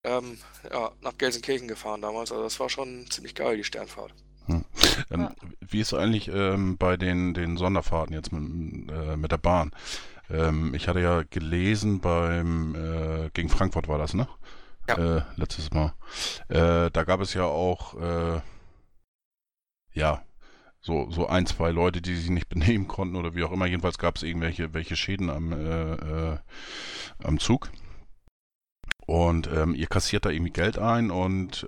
[0.02, 0.38] ähm,
[0.70, 2.32] ja, nach Gelsenkirchen gefahren damals.
[2.32, 4.12] Also das war schon ziemlich geil, die Sternfahrt.
[4.46, 4.64] Hm.
[5.10, 5.34] Ähm, ja.
[5.60, 9.72] Wie ist es eigentlich ähm, bei den, den Sonderfahrten jetzt mit, äh, mit der Bahn?
[10.30, 14.28] Ähm, ich hatte ja gelesen beim äh, gegen Frankfurt war das, ne?
[14.88, 15.16] Ja.
[15.18, 15.94] Äh, letztes Mal.
[16.48, 18.40] Äh, da gab es ja auch äh,
[19.92, 20.22] ja
[20.80, 23.66] so, so ein, zwei Leute, die sich nicht benehmen konnten oder wie auch immer.
[23.66, 25.94] Jedenfalls gab es irgendwelche welche Schäden am, äh,
[26.32, 26.38] äh,
[27.22, 27.70] am Zug.
[29.06, 31.66] Und ähm, ihr kassiert da irgendwie Geld ein und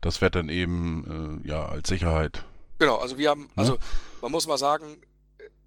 [0.00, 2.44] das wird dann eben ja als Sicherheit.
[2.80, 3.78] Genau, also wir haben, also
[4.20, 4.96] man muss mal sagen,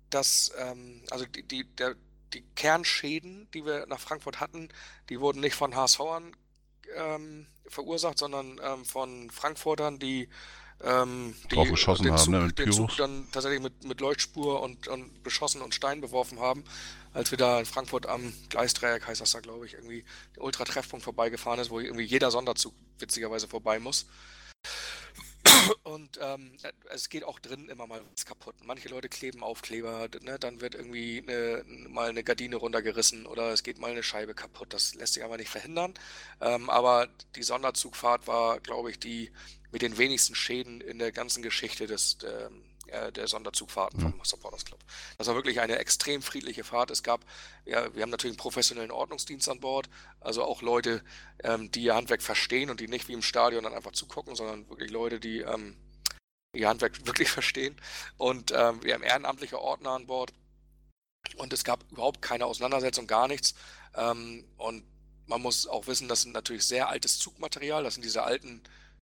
[0.10, 1.96] dass ähm, also die, die, der,
[2.34, 4.70] die Kernschäden, die wir nach Frankfurt hatten,
[5.10, 6.36] die wurden nicht von HSVern
[6.96, 10.30] ähm, verursacht, sondern ähm, von Frankfurtern, die
[10.84, 15.24] ähm, die den haben, Zug, ne, den Zug dann tatsächlich mit, mit Leuchtspur und, und
[15.24, 16.66] beschossen und Stein beworfen haben,
[17.14, 20.04] als wir da in Frankfurt am Gleisdreieck, heißt das da, glaube ich, irgendwie
[20.36, 24.06] der Ultra-Treffpunkt vorbeigefahren ist, wo irgendwie jeder Sonderzug witzigerweise vorbei muss.
[25.84, 26.52] Und ähm,
[26.90, 28.56] es geht auch drin immer mal was kaputt.
[28.64, 30.38] Manche Leute kleben Aufkleber, ne?
[30.40, 34.74] dann wird irgendwie eine, mal eine Gardine runtergerissen oder es geht mal eine Scheibe kaputt.
[34.74, 35.94] Das lässt sich aber nicht verhindern.
[36.42, 39.32] Ähm, aber die Sonderzugfahrt war, glaube ich, die
[39.72, 44.66] mit den wenigsten Schäden in der ganzen Geschichte des, ähm, äh, der Sonderzugfahrten vom Supporters
[44.66, 44.80] Club.
[45.18, 46.92] Das war wirklich eine extrem friedliche Fahrt.
[46.92, 47.26] Es gab,
[47.66, 51.04] ja, wir haben natürlich einen professionellen Ordnungsdienst an Bord, also auch Leute,
[51.44, 54.70] ähm, die ihr Handwerk verstehen und die nicht wie im Stadion dann einfach zugucken, sondern
[54.70, 55.78] wirklich Leute, die ähm,
[56.54, 57.76] ihr Handwerk wirklich verstehen.
[58.18, 60.34] Und ähm, wir haben ehrenamtliche Ordner an Bord
[61.38, 63.56] und es gab überhaupt keine Auseinandersetzung, gar nichts.
[63.96, 64.84] Ähm, und
[65.28, 68.62] man muss auch wissen, das sind natürlich sehr altes Zugmaterial, das sind diese alten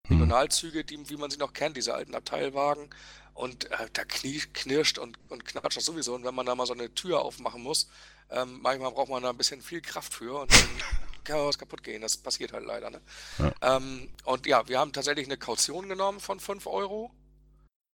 [0.08, 0.17] hm.
[0.17, 2.89] Regionalzüge, die, wie man sie noch kennt, diese alten Abteilwagen.
[3.34, 6.13] Und äh, da knirscht und, und knatscht das sowieso.
[6.15, 7.88] Und wenn man da mal so eine Tür aufmachen muss,
[8.30, 10.70] ähm, manchmal braucht man da ein bisschen viel Kraft für und dann
[11.24, 12.02] kann was kaputt gehen.
[12.02, 12.89] Das passiert halt leider.
[12.89, 13.02] Ne?
[13.39, 13.78] Ja.
[13.78, 17.12] Ähm, und ja, wir haben tatsächlich eine Kaution genommen von 5 Euro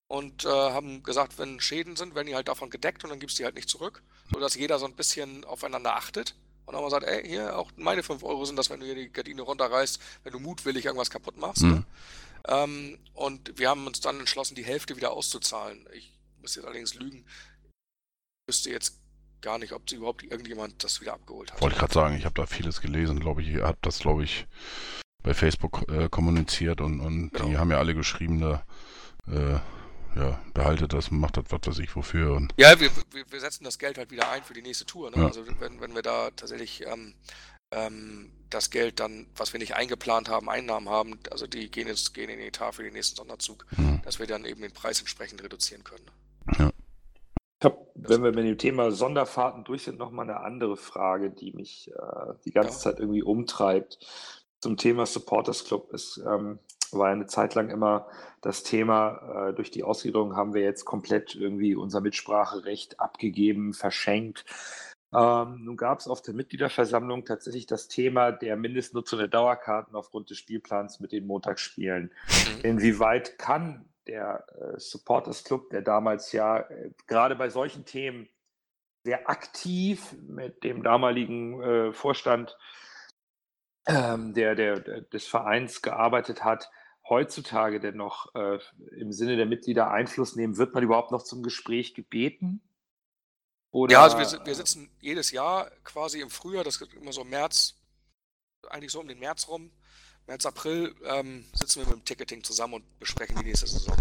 [0.09, 3.39] und äh, haben gesagt, wenn Schäden sind, werden die halt davon gedeckt und dann gibst
[3.39, 6.35] du die halt nicht zurück, sodass jeder so ein bisschen aufeinander achtet.
[6.65, 8.87] Und dann haben wir gesagt, ey, hier, auch meine 5 Euro sind das, wenn du
[8.87, 11.63] hier die Gardine runterreißt, wenn du mutwillig irgendwas kaputt machst.
[11.63, 11.71] Mhm.
[11.71, 11.85] Ne?
[12.47, 15.87] Ähm, und wir haben uns dann entschlossen, die Hälfte wieder auszuzahlen.
[15.95, 17.27] Ich muss jetzt allerdings lügen.
[17.65, 19.01] Ich wüsste jetzt
[19.41, 21.61] gar nicht, ob überhaupt irgendjemand das wieder abgeholt hat.
[21.61, 23.49] Wollte ich gerade sagen, ich habe da vieles gelesen, glaube ich.
[23.49, 24.47] Ihr habt das, glaube ich,
[25.23, 27.49] bei Facebook äh, kommuniziert und, und genau.
[27.49, 28.65] die haben ja alle geschrieben, da,
[29.29, 29.59] äh,
[30.19, 32.35] ja, behaltet das, macht das, was weiß ich, wofür.
[32.35, 35.11] Und ja, wir, wir, wir, setzen das Geld halt wieder ein für die nächste Tour.
[35.11, 35.19] Ne?
[35.19, 35.27] Ja.
[35.27, 37.15] Also wenn, wenn wir da tatsächlich ähm,
[37.77, 42.15] ähm, das Geld dann, was wir nicht eingeplant haben, Einnahmen haben, also die gehen, jetzt,
[42.15, 44.01] gehen in den Etat für den nächsten Sonderzug, mhm.
[44.05, 46.07] dass wir dann eben den Preis entsprechend reduzieren können.
[46.59, 46.71] Ja.
[47.59, 51.53] Ich habe, wenn wir mit dem Thema Sonderfahrten durch sind, nochmal eine andere Frage, die
[51.53, 52.79] mich äh, die ganze ja.
[52.79, 53.99] Zeit irgendwie umtreibt.
[54.61, 55.93] Zum Thema Supporters Club.
[55.93, 56.59] Es ähm,
[56.93, 58.09] war eine Zeit lang immer
[58.43, 64.45] das Thema, äh, durch die Ausgliederung haben wir jetzt komplett irgendwie unser Mitspracherecht abgegeben, verschenkt.
[65.15, 70.31] Ähm, nun gab es auf der Mitgliederversammlung tatsächlich das Thema der Mindestnutzung der Dauerkarten aufgrund
[70.31, 72.13] des Spielplans mit den Montagsspielen.
[72.29, 72.61] Mhm.
[72.63, 78.29] Inwieweit kann der äh, Supporters Club, der damals ja äh, gerade bei solchen Themen
[79.05, 82.57] sehr aktiv mit dem damaligen äh, Vorstand
[83.87, 86.71] ähm, der, der, des Vereins gearbeitet hat,
[87.09, 88.59] heutzutage denn noch äh,
[88.97, 90.59] im Sinne der Mitglieder Einfluss nehmen?
[90.59, 92.61] Wird man überhaupt noch zum Gespräch gebeten?
[93.77, 97.25] Oder, ja, also wir, wir sitzen jedes Jahr quasi im Frühjahr, das ist immer so
[97.25, 97.75] März,
[98.71, 99.71] eigentlich so um den März rum,
[100.27, 103.95] März, April, ähm, sitzen wir mit dem Ticketing zusammen und besprechen die nächste Saison.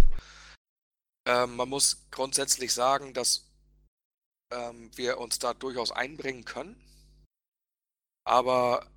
[1.28, 3.52] Ähm, man muss grundsätzlich sagen, dass
[4.54, 6.82] ähm, wir uns da durchaus einbringen können,
[8.24, 8.90] aber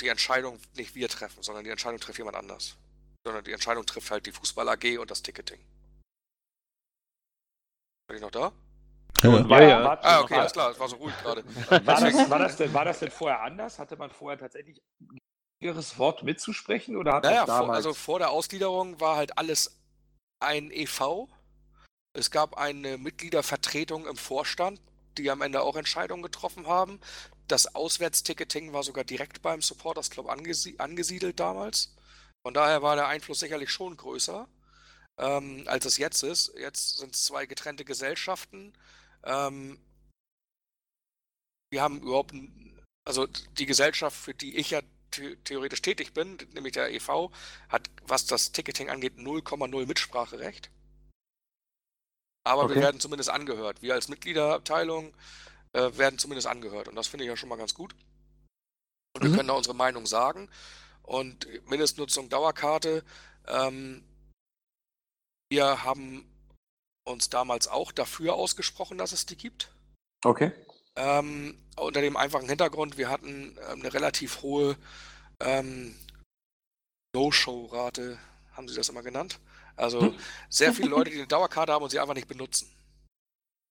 [0.00, 2.76] die Entscheidung nicht wir treffen, sondern die Entscheidung trifft jemand anders.
[3.26, 5.60] Sondern die Entscheidung trifft halt die Fußball AG und das Ticketing.
[8.08, 8.50] Bin ich noch da?
[9.22, 9.84] Ja, war, ja.
[9.84, 11.44] War, ah, okay, alles klar, das war so ruhig gerade.
[11.70, 13.78] War das, war, das denn, war das denn vorher anders?
[13.78, 14.82] Hatte man vorher tatsächlich
[15.60, 17.66] ihres Wort mitzusprechen oder hat naja, damals...
[17.66, 19.80] vor, also vor der Ausgliederung war halt alles
[20.40, 21.28] ein EV.
[22.12, 24.80] Es gab eine Mitgliedervertretung im Vorstand,
[25.16, 27.00] die am Ende auch Entscheidungen getroffen haben.
[27.48, 31.94] Das Auswärtsticketing war sogar direkt beim Supporters Club angesiedelt damals.
[32.42, 34.48] Von daher war der Einfluss sicherlich schon größer.
[35.18, 36.52] ähm, als es jetzt ist.
[36.58, 38.72] Jetzt sind es zwei getrennte Gesellschaften.
[39.24, 39.78] Ähm,
[41.70, 42.34] wir haben überhaupt,
[43.04, 43.26] also
[43.58, 44.80] die Gesellschaft, für die ich ja
[45.44, 47.30] theoretisch tätig bin, nämlich der EV,
[47.68, 50.70] hat, was das Ticketing angeht, 0,0 Mitspracherecht.
[52.46, 52.74] Aber okay.
[52.74, 53.80] wir werden zumindest angehört.
[53.80, 55.14] Wir als Mitgliederabteilung
[55.72, 56.88] äh, werden zumindest angehört.
[56.88, 57.94] Und das finde ich ja schon mal ganz gut.
[59.14, 59.28] Und mhm.
[59.28, 60.50] wir können da unsere Meinung sagen.
[61.02, 63.02] Und Mindestnutzung Dauerkarte.
[63.46, 64.04] Ähm,
[65.50, 66.26] wir haben
[67.04, 69.70] uns damals auch dafür ausgesprochen, dass es die gibt.
[70.24, 70.52] Okay.
[70.96, 74.76] Ähm, unter dem einfachen Hintergrund, wir hatten ähm, eine relativ hohe
[75.40, 75.94] ähm,
[77.14, 78.18] No-Show-Rate,
[78.52, 79.38] haben sie das immer genannt.
[79.76, 80.18] Also hm.
[80.48, 82.70] sehr viele Leute, die eine Dauerkarte haben und sie einfach nicht benutzen.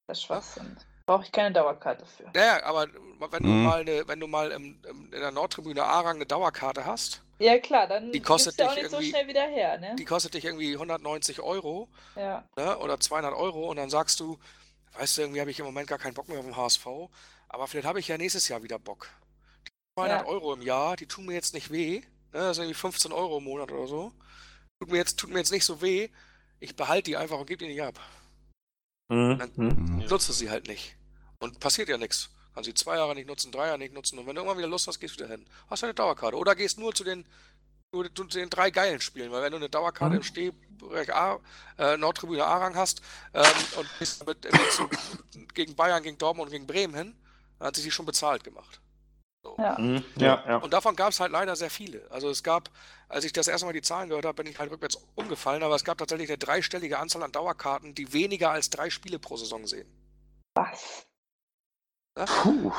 [0.08, 0.78] Das ist Schwachsinn.
[1.06, 2.24] Brauche ich keine Dauerkarte für.
[2.34, 2.88] Naja, aber
[3.30, 3.64] wenn du mhm.
[3.64, 7.58] mal, eine, wenn du mal im, im, in der Nordtribüne A-Rang eine Dauerkarte hast, ja
[7.60, 9.96] klar, dann die kostet dich auch nicht so schnell wieder her, ne?
[9.98, 12.48] Die kostet dich irgendwie 190 Euro ja.
[12.56, 14.40] ne, oder 200 Euro und dann sagst du,
[14.94, 16.88] weißt du, irgendwie habe ich im Moment gar keinen Bock mehr auf den HSV,
[17.50, 19.10] aber vielleicht habe ich ja nächstes Jahr wieder Bock.
[19.68, 20.28] Die 200 ja.
[20.28, 22.06] Euro im Jahr, die tun mir jetzt nicht weh, ne?
[22.32, 24.14] das sind irgendwie 15 Euro im Monat oder so.
[24.80, 26.10] Tut mir jetzt, tut mir jetzt nicht so weh,
[26.60, 28.00] ich behalte die einfach und gebe die nicht ab.
[29.14, 29.38] Mhm.
[29.38, 30.06] Dann mhm.
[30.10, 30.96] nutzt du sie halt nicht.
[31.40, 32.30] Und passiert ja nichts.
[32.54, 34.20] Kann sie zwei Jahre nicht nutzen, drei Jahre nicht nutzen.
[34.20, 35.46] Und wenn du irgendwann wieder Lust hast, gehst du wieder hin.
[35.70, 36.38] Hast du eine Dauerkarte.
[36.38, 37.26] Oder gehst nur zu den,
[37.92, 39.32] nur zu den drei geilen Spielen.
[39.32, 40.18] Weil wenn du eine Dauerkarte mhm.
[40.18, 41.40] im Stehbereich A,
[41.78, 43.02] äh, Nordtribüne A-Rang hast
[43.34, 43.44] ähm,
[43.78, 44.90] und bist damit zu,
[45.54, 47.16] gegen Bayern, gegen Dortmund und gegen Bremen hin,
[47.60, 48.80] dann hat sie die schon bezahlt gemacht.
[49.44, 49.56] So.
[49.58, 49.78] Ja.
[49.78, 50.04] Mhm.
[50.16, 50.44] ja.
[50.48, 52.10] Ja, Und davon gab es halt leider sehr viele.
[52.10, 52.70] Also es gab,
[53.14, 55.76] als ich das erste Mal die Zahlen gehört habe, bin ich halt rückwärts umgefallen, aber
[55.76, 59.68] es gab tatsächlich eine dreistellige Anzahl an Dauerkarten, die weniger als drei Spiele pro Saison
[59.68, 59.88] sehen.
[60.56, 61.06] Was?
[62.16, 62.72] Puh.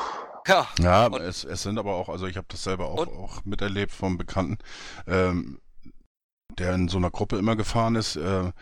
[0.47, 3.93] Ja, ja es, es, sind aber auch, also ich habe das selber auch, auch miterlebt
[3.93, 4.59] vom Bekannten,
[5.07, 5.61] ähm,
[6.59, 8.17] der in so einer Gruppe immer gefahren ist.
[8.17, 8.53] Äh,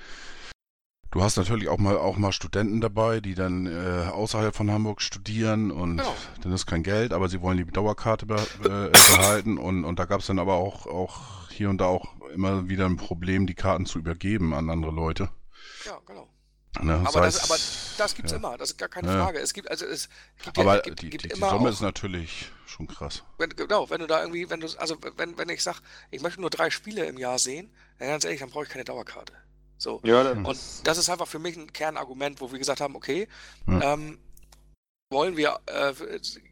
[1.11, 5.03] du hast natürlich auch mal auch mal Studenten dabei, die dann äh, außerhalb von Hamburg
[5.03, 6.15] studieren und genau.
[6.43, 10.05] dann ist kein Geld, aber sie wollen die Dauerkarte be äh, behalten und, und da
[10.05, 13.55] gab es dann aber auch, auch hier und da auch immer wieder ein Problem, die
[13.55, 15.31] Karten zu übergeben an andere Leute.
[15.85, 16.29] Ja, genau.
[16.81, 17.59] Ne, aber, das, aber
[17.99, 18.38] das gibt's ja.
[18.38, 19.23] immer, das ist gar keine ja.
[19.23, 19.38] Frage.
[19.41, 20.09] Es gibt also es
[20.43, 23.23] gibt aber ja, gibt, die, gibt die, die Summe auch, ist natürlich schon krass.
[23.37, 26.41] Wenn, genau, wenn du da irgendwie, wenn du, also wenn, wenn ich sag, ich möchte
[26.41, 29.35] nur drei Spiele im Jahr sehen, dann ganz ehrlich, dann brauche ich keine Dauerkarte.
[29.77, 30.01] So.
[30.05, 33.29] Ja, und das ist einfach für mich ein Kernargument, wo wir gesagt haben, okay,
[33.67, 34.19] ähm,
[35.12, 35.92] wollen wir, äh,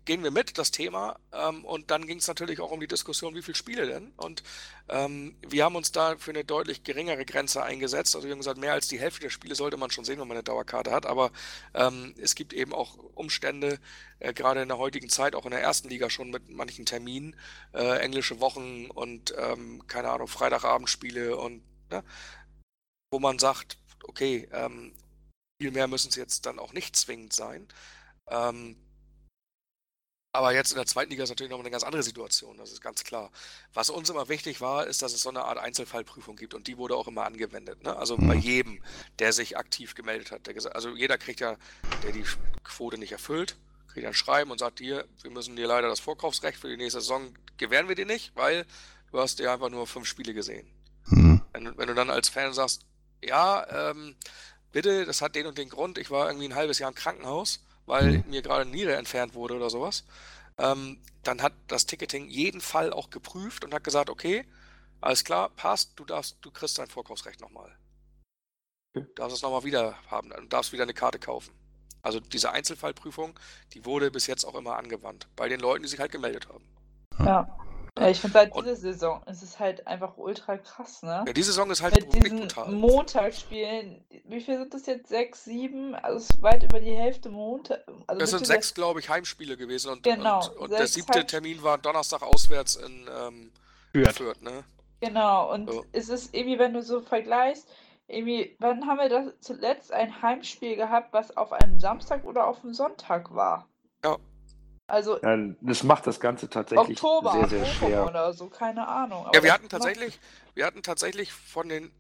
[0.05, 1.19] gehen wir mit, das Thema.
[1.33, 4.13] Ähm, und dann ging es natürlich auch um die Diskussion, wie viele Spiele denn?
[4.17, 4.43] Und
[4.89, 8.15] ähm, wir haben uns da für eine deutlich geringere Grenze eingesetzt.
[8.15, 10.29] Also wir haben gesagt, mehr als die Hälfte der Spiele sollte man schon sehen, wenn
[10.29, 11.07] man eine Dauerkarte hat.
[11.07, 11.33] Aber
[11.75, 13.81] ähm, es gibt eben auch Umstände,
[14.21, 17.35] äh, gerade in der heutigen Zeit, auch in der ersten Liga schon mit manchen Terminen,
[17.73, 22.05] äh, englische Wochen und ähm, keine Ahnung, Freitagabendspiele und ne,
[23.11, 24.93] wo man sagt, okay, ähm,
[25.61, 27.69] viel mehr müssen es jetzt dann auch nicht zwingend sein.
[28.31, 28.77] Ähm,
[30.33, 32.81] aber jetzt in der zweiten Liga ist natürlich noch eine ganz andere Situation, das ist
[32.81, 33.33] ganz klar.
[33.75, 36.79] Was uns immer wichtig war, ist, dass es so eine Art Einzelfallprüfung gibt und die
[36.79, 37.83] wurde auch immer angewendet.
[37.83, 37.97] Ne?
[37.97, 38.29] Also mhm.
[38.29, 38.81] bei jedem,
[39.19, 40.45] der sich aktiv gemeldet hat.
[40.45, 41.57] Gesagt, also jeder kriegt ja,
[42.05, 42.25] der die
[42.63, 43.57] Quote nicht erfüllt,
[43.89, 47.01] kriegt ein Schreiben und sagt dir, wir müssen dir leider das Vorkaufsrecht für die nächste
[47.01, 48.67] Saison gewähren wir dir nicht, weil
[49.11, 50.71] du hast dir einfach nur fünf Spiele gesehen.
[51.07, 51.43] Mhm.
[51.53, 52.83] Wenn, wenn, du dann als Fan sagst,
[53.21, 54.15] ja, ähm,
[54.71, 57.65] bitte, das hat den und den Grund, ich war irgendwie ein halbes Jahr im Krankenhaus
[57.91, 58.25] weil mhm.
[58.31, 60.05] mir gerade eine Niere entfernt wurde oder sowas.
[60.59, 64.47] Ähm, dann hat das Ticketing jeden Fall auch geprüft und hat gesagt, okay,
[65.01, 67.77] alles klar, passt, du darfst, du kriegst dein Vorkaufsrecht nochmal.
[68.93, 71.53] Du darfst es nochmal wieder haben und darfst wieder eine Karte kaufen.
[72.03, 73.39] Also diese Einzelfallprüfung,
[73.75, 75.29] die wurde bis jetzt auch immer angewandt.
[75.37, 76.65] Bei den Leuten, die sich halt gemeldet haben.
[77.19, 77.59] Ja.
[78.01, 81.25] Ja, ich finde halt diese Saison, es ist halt einfach ultra krass, ne?
[81.27, 82.73] Ja, diese Saison ist halt Mit diesen brutal.
[82.73, 85.09] Montagsspielen, wie viel sind das jetzt?
[85.09, 85.95] Sechs, sieben?
[85.95, 87.85] Also es ist weit über die Hälfte Montag.
[88.07, 91.63] Also das sind sechs, glaube ich, Heimspiele gewesen und, genau, und, und der siebte Termin
[91.63, 93.53] war Donnerstag auswärts in ähm,
[93.93, 94.17] Fürth.
[94.17, 94.65] Fürth, ne?
[95.01, 95.85] Genau, und so.
[95.93, 97.69] es ist irgendwie, wenn du so vergleichst,
[98.07, 102.63] irgendwie, wann haben wir das zuletzt ein Heimspiel gehabt, was auf einem Samstag oder auf
[102.65, 103.69] einem Sonntag war?
[104.05, 104.17] Ja.
[104.91, 108.07] Also ja, das macht das Ganze tatsächlich Oktober, sehr, sehr schwer.
[108.07, 109.27] oder so, keine Ahnung.
[109.27, 110.19] Aber ja, wir hatten tatsächlich,
[110.55, 111.93] wir hatten tatsächlich von den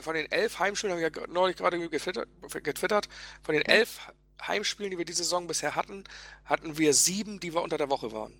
[0.00, 2.28] von den elf Heimspielen, haben wir ja neulich gerade getwittert,
[2.62, 3.08] getwittert,
[3.42, 4.00] von den elf
[4.46, 6.04] Heimspielen, die wir diese Saison bisher hatten,
[6.44, 8.34] hatten wir sieben, die wir unter der Woche waren.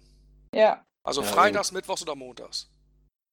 [0.55, 0.85] Ja.
[1.03, 1.77] Also ja, freitags, ja.
[1.77, 2.71] mittwochs oder montags.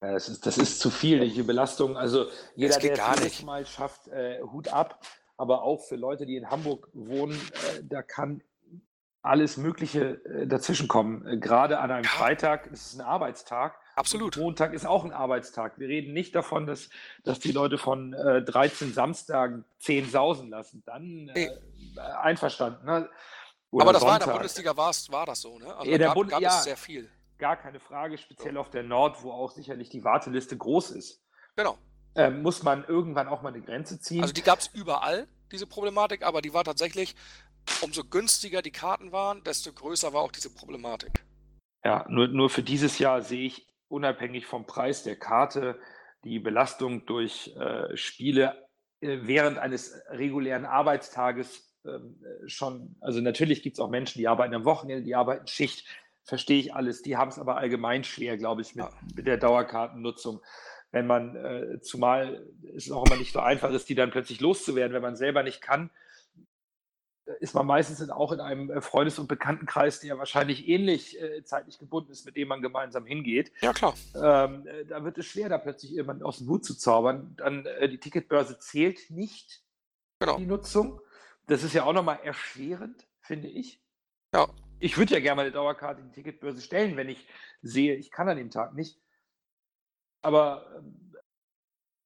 [0.02, 1.96] Ja, das, ist, das ist zu viel, die Belastung.
[1.96, 5.00] Also jeder, der es mal schafft, äh, Hut ab.
[5.36, 8.42] Aber auch für Leute, die in Hamburg wohnen, äh, da kann
[9.22, 11.26] alles Mögliche äh, dazwischenkommen.
[11.26, 12.10] Äh, gerade an einem ja.
[12.10, 14.38] Freitag, es ist ein Arbeitstag, Absolut.
[14.38, 15.78] Montag ist auch ein Arbeitstag.
[15.78, 16.88] Wir reden nicht davon, dass,
[17.22, 20.82] dass die Leute von äh, 13 Samstagen 10 sausen lassen.
[20.86, 21.50] Dann äh,
[22.22, 22.86] einverstanden.
[22.86, 23.10] Ne?
[23.72, 24.04] Aber das Sonntag.
[24.04, 25.76] war in der Bundesliga war das so, ne?
[25.76, 27.10] Also ja, gab, Bund, gab ja, es sehr viel.
[27.38, 28.60] Gar keine Frage, speziell so.
[28.60, 31.22] auf der Nord, wo auch sicherlich die Warteliste groß ist.
[31.56, 31.76] Genau.
[32.14, 34.22] Ähm, muss man irgendwann auch mal eine Grenze ziehen.
[34.22, 37.14] Also die gab es überall, diese Problematik, aber die war tatsächlich,
[37.82, 41.24] umso günstiger die Karten waren, desto größer war auch diese Problematik.
[41.84, 45.80] Ja, nur, nur für dieses Jahr sehe ich unabhängig vom Preis der Karte
[46.24, 48.68] die Belastung durch äh, Spiele
[49.00, 51.98] äh, während eines regulären Arbeitstages äh,
[52.46, 55.86] schon, also natürlich gibt es auch Menschen, die arbeiten am Wochenende, die arbeiten Schicht,
[56.24, 60.40] verstehe ich alles, die haben es aber allgemein schwer, glaube ich, mit, mit, der Dauerkartennutzung.
[60.92, 64.92] Wenn man, äh, zumal es auch immer nicht so einfach ist, die dann plötzlich loszuwerden,
[64.92, 65.90] wenn man selber nicht kann,
[67.40, 71.78] ist man meistens auch in einem äh, Freundes- und Bekanntenkreis, der wahrscheinlich ähnlich äh, zeitlich
[71.78, 73.52] gebunden ist, mit dem man gemeinsam hingeht.
[73.60, 73.94] Ja, klar.
[74.14, 77.34] Ähm, äh, da wird es schwer, da plötzlich jemanden aus dem Hut zu zaubern.
[77.36, 79.62] Dann äh, die Ticketbörse zählt nicht
[80.18, 80.36] genau.
[80.38, 81.00] die Nutzung.
[81.46, 83.82] Das ist ja auch nochmal erschwerend, finde ich.
[84.34, 84.48] Ja.
[84.78, 87.26] Ich würde ja gerne mal eine Dauerkarte in die Ticketbörse stellen, wenn ich
[87.62, 89.00] sehe, ich kann an dem Tag nicht.
[90.22, 91.09] Aber ähm,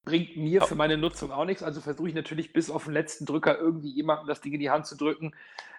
[0.05, 1.63] bringt mir für meine Nutzung auch nichts.
[1.63, 4.69] Also versuche ich natürlich bis auf den letzten Drücker irgendwie jemandem das Ding in die
[4.69, 5.33] Hand zu drücken,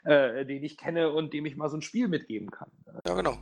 [0.04, 2.70] äh, den ich kenne und dem ich mal so ein Spiel mitgeben kann.
[3.06, 3.38] Ja, genau.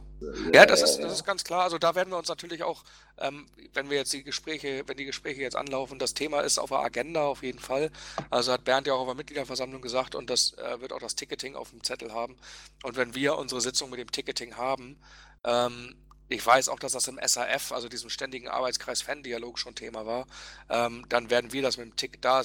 [0.53, 1.63] Ja, das ist, das ist ganz klar.
[1.63, 2.85] Also da werden wir uns natürlich auch,
[3.19, 6.69] ähm, wenn wir jetzt die Gespräche, wenn die Gespräche jetzt anlaufen, das Thema ist auf
[6.69, 7.91] der Agenda auf jeden Fall.
[8.31, 11.17] Also hat Bernd ja auch auf der Mitgliederversammlung gesagt und das äh, wird auch das
[11.17, 12.37] Ticketing auf dem Zettel haben.
[12.83, 14.99] Und wenn wir unsere Sitzung mit dem Ticketing haben,
[15.45, 15.95] ähm,
[16.29, 20.27] ich weiß auch, dass das im SAF, also diesem ständigen Arbeitskreis Fan-Dialog schon Thema war.
[20.71, 22.43] Ähm, dann werden wir das mit dem Ticket, da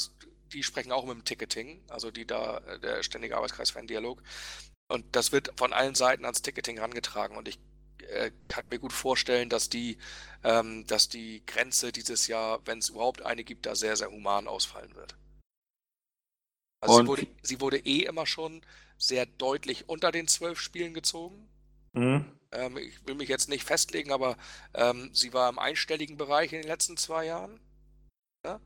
[0.51, 4.21] die sprechen auch mit dem Ticketing, also die da, äh, der ständige Arbeitskreis Fan-Dialog.
[4.87, 7.37] Und das wird von allen Seiten ans Ticketing herangetragen.
[7.37, 7.59] Und ich
[8.09, 9.97] äh, kann mir gut vorstellen, dass die,
[10.43, 14.47] ähm, dass die Grenze dieses Jahr, wenn es überhaupt eine gibt, da sehr, sehr human
[14.47, 15.15] ausfallen wird.
[16.81, 18.61] Also sie wurde, sie wurde eh immer schon
[18.97, 21.49] sehr deutlich unter den zwölf Spielen gezogen.
[21.93, 22.25] Mhm.
[22.51, 24.37] Ähm, ich will mich jetzt nicht festlegen, aber
[24.73, 27.59] ähm, sie war im einstelligen Bereich in den letzten zwei Jahren.
[28.45, 28.59] Ja?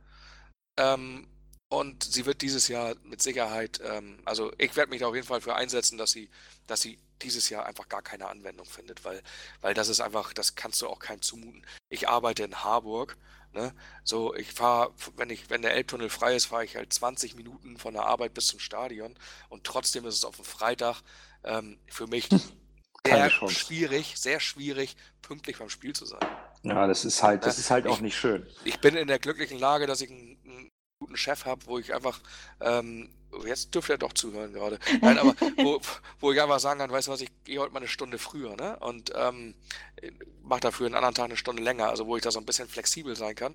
[0.78, 1.28] Ähm,
[1.68, 5.26] und sie wird dieses Jahr mit Sicherheit, ähm, also ich werde mich da auf jeden
[5.26, 6.30] Fall für einsetzen, dass sie,
[6.66, 9.22] dass sie dieses Jahr einfach gar keine Anwendung findet, weil,
[9.60, 11.66] weil das ist einfach, das kannst du auch keinem zumuten.
[11.88, 13.16] Ich arbeite in Harburg,
[13.52, 13.74] ne?
[14.04, 17.76] So, ich fahre, wenn ich, wenn der Elbtunnel frei ist, fahre ich halt 20 Minuten
[17.78, 19.16] von der Arbeit bis zum Stadion
[19.48, 21.02] und trotzdem ist es auf dem Freitag
[21.44, 22.28] ähm, für mich
[23.06, 26.20] sehr schwierig, sehr schwierig, pünktlich beim Spiel zu sein.
[26.62, 28.46] Ja, das ist halt, das ist halt auch ich, nicht schön.
[28.64, 31.94] Ich bin in der glücklichen Lage, dass ich einen, einen guten Chef habe, wo ich
[31.94, 32.20] einfach
[32.60, 33.10] ähm,
[33.46, 34.78] jetzt dürfte er doch zuhören gerade.
[35.00, 35.80] Nein, aber wo,
[36.20, 38.56] wo ich einfach sagen kann, weißt du was, ich gehe heute mal eine Stunde früher,
[38.56, 38.78] ne?
[38.80, 39.54] Und ähm,
[40.42, 42.68] mache dafür einen anderen Tag eine Stunde länger, also wo ich da so ein bisschen
[42.68, 43.54] flexibel sein kann,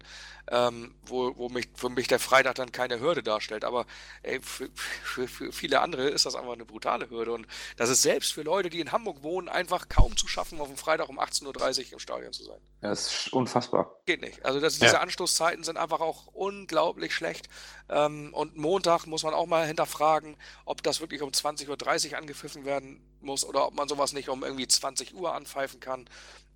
[0.49, 3.63] ähm, wo, wo mich für mich der Freitag dann keine Hürde darstellt.
[3.63, 3.85] Aber
[4.23, 7.33] ey, für, für, für, viele andere ist das einfach eine brutale Hürde.
[7.33, 10.67] Und das ist selbst für Leute, die in Hamburg wohnen, einfach kaum zu schaffen, auf
[10.67, 12.59] dem Freitag um 18.30 Uhr im Stadion zu sein.
[12.81, 14.01] Das ist unfassbar.
[14.05, 14.43] Geht nicht.
[14.43, 15.01] Also das, diese ja.
[15.01, 17.49] Anstoßzeiten sind einfach auch unglaublich schlecht.
[17.89, 22.65] Ähm, und Montag muss man auch mal hinterfragen, ob das wirklich um 20.30 Uhr angepfiffen
[22.65, 26.07] werden muss oder ob man sowas nicht um irgendwie 20 Uhr anpfeifen kann.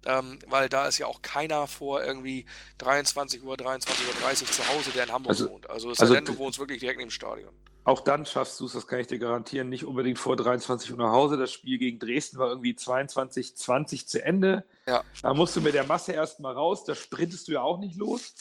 [0.06, 2.46] Ähm, weil da ist ja auch keiner vor irgendwie
[2.80, 5.70] 23 Uhr, 23.30 Uhr zu Hause, der in Hamburg also, wohnt.
[5.70, 7.54] Also es also, denn, du wohnst wirklich direkt neben dem Stadion.
[7.86, 10.98] Auch dann schaffst du es, das kann ich dir garantieren, nicht unbedingt vor 23 Uhr
[10.98, 11.38] nach Hause.
[11.38, 14.66] Das Spiel gegen Dresden war irgendwie 22, 20 zu Ende.
[14.88, 15.04] Ja.
[15.22, 18.34] Da musst du mit der Masse erstmal raus, da sprintest du ja auch nicht los.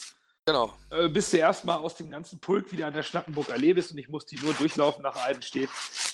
[0.45, 0.73] Genau.
[0.89, 4.09] Äh, bis du erstmal aus dem ganzen Pulk wieder an der Schnackenburg erlebst und ich
[4.09, 5.69] musste nur durchlaufen nach Eidenstedt.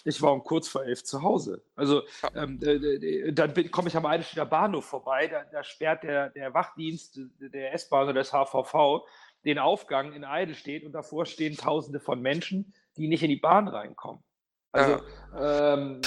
[0.06, 1.64] Ich war um kurz vor elf zu Hause.
[1.76, 2.04] Also
[2.36, 7.20] ähm, äh, dann komme ich am Eidenstedter Bahnhof vorbei, da, da sperrt der, der Wachdienst
[7.40, 9.04] der S-Bahn oder des HVV
[9.46, 13.68] den Aufgang in Eidenstedt und davor stehen Tausende von Menschen, die nicht in die Bahn
[13.68, 14.24] reinkommen.
[14.72, 15.02] Also
[15.34, 15.74] ja.
[15.74, 16.02] ähm,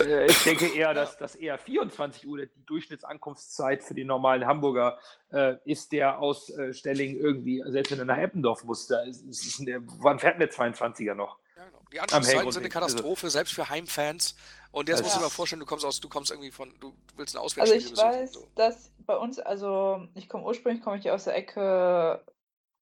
[0.00, 4.98] äh, ich denke eher, dass das eher 24 Uhr die Durchschnittsankunftszeit für den normalen Hamburger
[5.30, 9.22] äh, ist, der aus äh, Stelling irgendwie, selbst wenn er nach Eppendorf muss, da ist,
[9.22, 9.62] ist, ist,
[10.00, 11.38] wann fährt der 22er noch?
[11.56, 11.78] Ja, genau.
[11.92, 14.34] Die Anschlusszeiten sind eine Katastrophe, also, selbst für Heimfans.
[14.72, 16.92] Und jetzt musst du dir mal vorstellen, du kommst aus, du kommst irgendwie von, du
[17.16, 18.48] willst ein Auswärtsspiel Also ich weiß, so.
[18.56, 22.20] dass bei uns, also ich komme ursprünglich komme ich aus der Ecke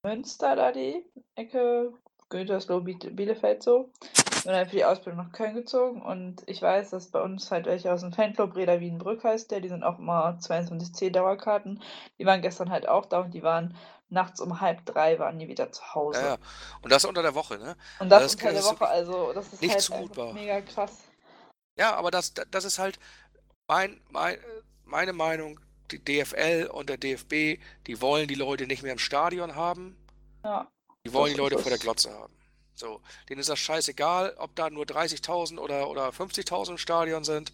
[0.03, 1.05] Münster, da die
[1.35, 1.93] Ecke
[2.29, 3.91] Gütersloh, Bielefeld so
[4.47, 7.67] bin dann für die Ausbildung nach Köln gezogen und ich weiß, dass bei uns halt
[7.67, 11.83] welche aus dem Fanclub Reda Wienbrück heißt der, die sind auch immer 22C Dauerkarten.
[12.19, 13.77] Die waren gestern halt auch da und die waren
[14.09, 16.21] nachts um halb drei waren die wieder zu Hause.
[16.21, 16.37] Ja, ja.
[16.81, 17.77] Und das unter der Woche, ne?
[17.99, 20.93] Und das, das unter der Woche, also das ist nicht halt mega krass.
[21.77, 22.99] Ja, aber das, das ist halt
[23.67, 24.39] mein, mein,
[24.85, 29.57] meine Meinung, die DFL und der DFB, die wollen die Leute nicht mehr im Stadion
[29.57, 29.97] haben.
[30.45, 30.69] Ja.
[31.05, 31.79] Die wollen die Leute vor der.
[31.79, 32.36] Glotze haben.
[32.77, 37.53] So, denen ist das scheißegal, ob da nur 30.000 oder, oder 50.000 im Stadion sind.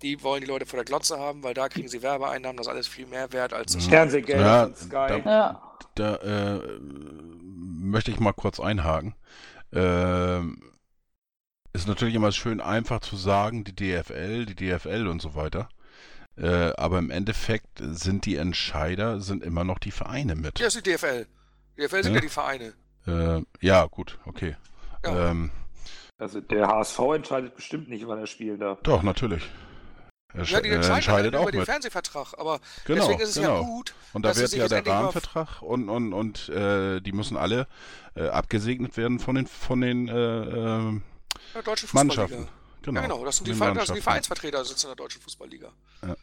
[0.00, 2.72] Die wollen die Leute vor der Glotze haben, weil da kriegen sie Werbeeinnahmen, das ist
[2.72, 3.86] alles viel mehr wert als das.
[3.86, 4.88] Fernsehgelder Ja, von Sky.
[4.90, 5.62] da- Ja.
[5.94, 9.14] Da äh, möchte ich mal kurz einhaken.
[9.72, 10.62] Ähm,
[11.74, 15.68] ist natürlich immer schön einfach zu sagen, die DFL, die DFL und so weiter.
[16.36, 20.58] Äh, aber im Endeffekt sind die Entscheider sind immer noch die Vereine mit.
[20.58, 21.26] Ja, ist die DFL.
[21.76, 22.16] Die DFL sind Ja.
[22.16, 22.72] ja die Vereine.
[23.06, 24.56] Äh, ja, gut, okay.
[25.04, 25.30] Ja.
[25.30, 25.50] Ähm,
[26.18, 28.78] Also der HSV entscheidet bestimmt nicht, wann er spielen darf.
[28.82, 29.42] doch, natürlich.
[30.34, 31.68] Er Ja, die entscheiden entscheidet dann auch über den mit.
[31.68, 33.56] Fernsehvertrag, aber Genau, deswegen ist es genau.
[33.60, 33.94] ja gut.
[34.14, 37.36] Und da dass sie wird sich ja der Rahmenvertrag und, und, und äh, die müssen
[37.36, 37.66] alle
[38.14, 41.00] äh, abgesegnet werden von den, von den äh, äh,
[41.54, 42.46] Ja, deutsche Mannschaften.
[42.46, 42.52] Fußballliga.
[42.82, 43.00] Genau.
[43.00, 43.24] Ja, genau.
[43.24, 44.00] Das sind, die, das sind die.
[44.00, 45.70] Vereinsvertreter, sitzen in der deutschen Fußballliga.
[46.02, 46.16] Ja,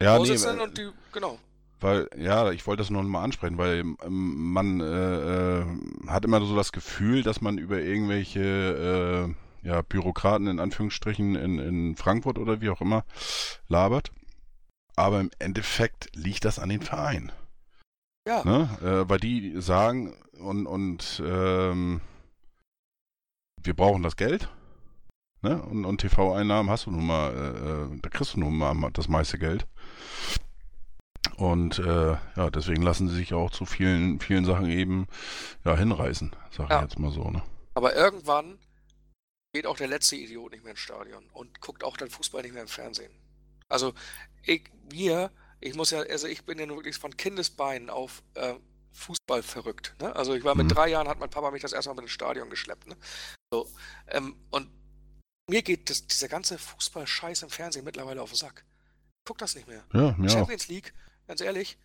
[0.00, 1.38] nee, Vorsitzenden weil, und die, genau.
[1.82, 5.64] Weil, ja, ich wollte das nur mal ansprechen, weil ähm, man äh, äh,
[6.06, 11.58] hat immer so das Gefühl, dass man über irgendwelche äh, ja, Bürokraten in Anführungsstrichen in,
[11.58, 13.04] in Frankfurt oder wie auch immer
[13.68, 14.10] labert.
[14.96, 17.32] Aber im Endeffekt liegt das an den Vereinen.
[18.26, 18.44] Ja.
[18.44, 18.68] Ne?
[18.82, 22.00] Äh, weil die sagen und, und ähm,
[23.62, 24.48] wir brauchen das Geld.
[25.42, 25.60] Ne?
[25.62, 29.08] Und, und TV-Einnahmen hast du nun mal, äh, äh, da kriegst du nun mal das
[29.08, 29.66] meiste Geld.
[31.36, 35.06] Und äh, ja, deswegen lassen sie sich auch zu vielen, vielen Sachen eben
[35.64, 36.78] ja, hinreißen, sag Ja.
[36.78, 37.30] ich jetzt mal so.
[37.30, 37.42] Ne?
[37.74, 38.58] Aber irgendwann
[39.54, 42.52] geht auch der letzte Idiot nicht mehr ins Stadion und guckt auch dann Fußball nicht
[42.52, 43.12] mehr im Fernsehen.
[43.68, 43.92] Also
[44.44, 48.54] ich, wir, ich muss ja, also ich bin ja wirklich von Kindesbeinen auf äh,
[48.92, 49.94] Fußball verrückt.
[50.00, 50.14] Ne?
[50.14, 50.70] Also ich war mit Mhm.
[50.70, 52.86] drei Jahren, hat mein Papa mich das erste Mal mit ins Stadion geschleppt.
[52.86, 52.96] Ne?
[53.52, 53.68] So,
[54.08, 54.68] ähm, und
[55.48, 58.64] mir geht das, dieser ganze Fußball-Scheiß im Fernsehen mittlerweile auf den Sack.
[59.20, 59.84] Ich guck das nicht mehr.
[59.92, 60.32] Ja, mir auch.
[60.32, 60.92] Champions League,
[61.26, 61.78] ganz ehrlich,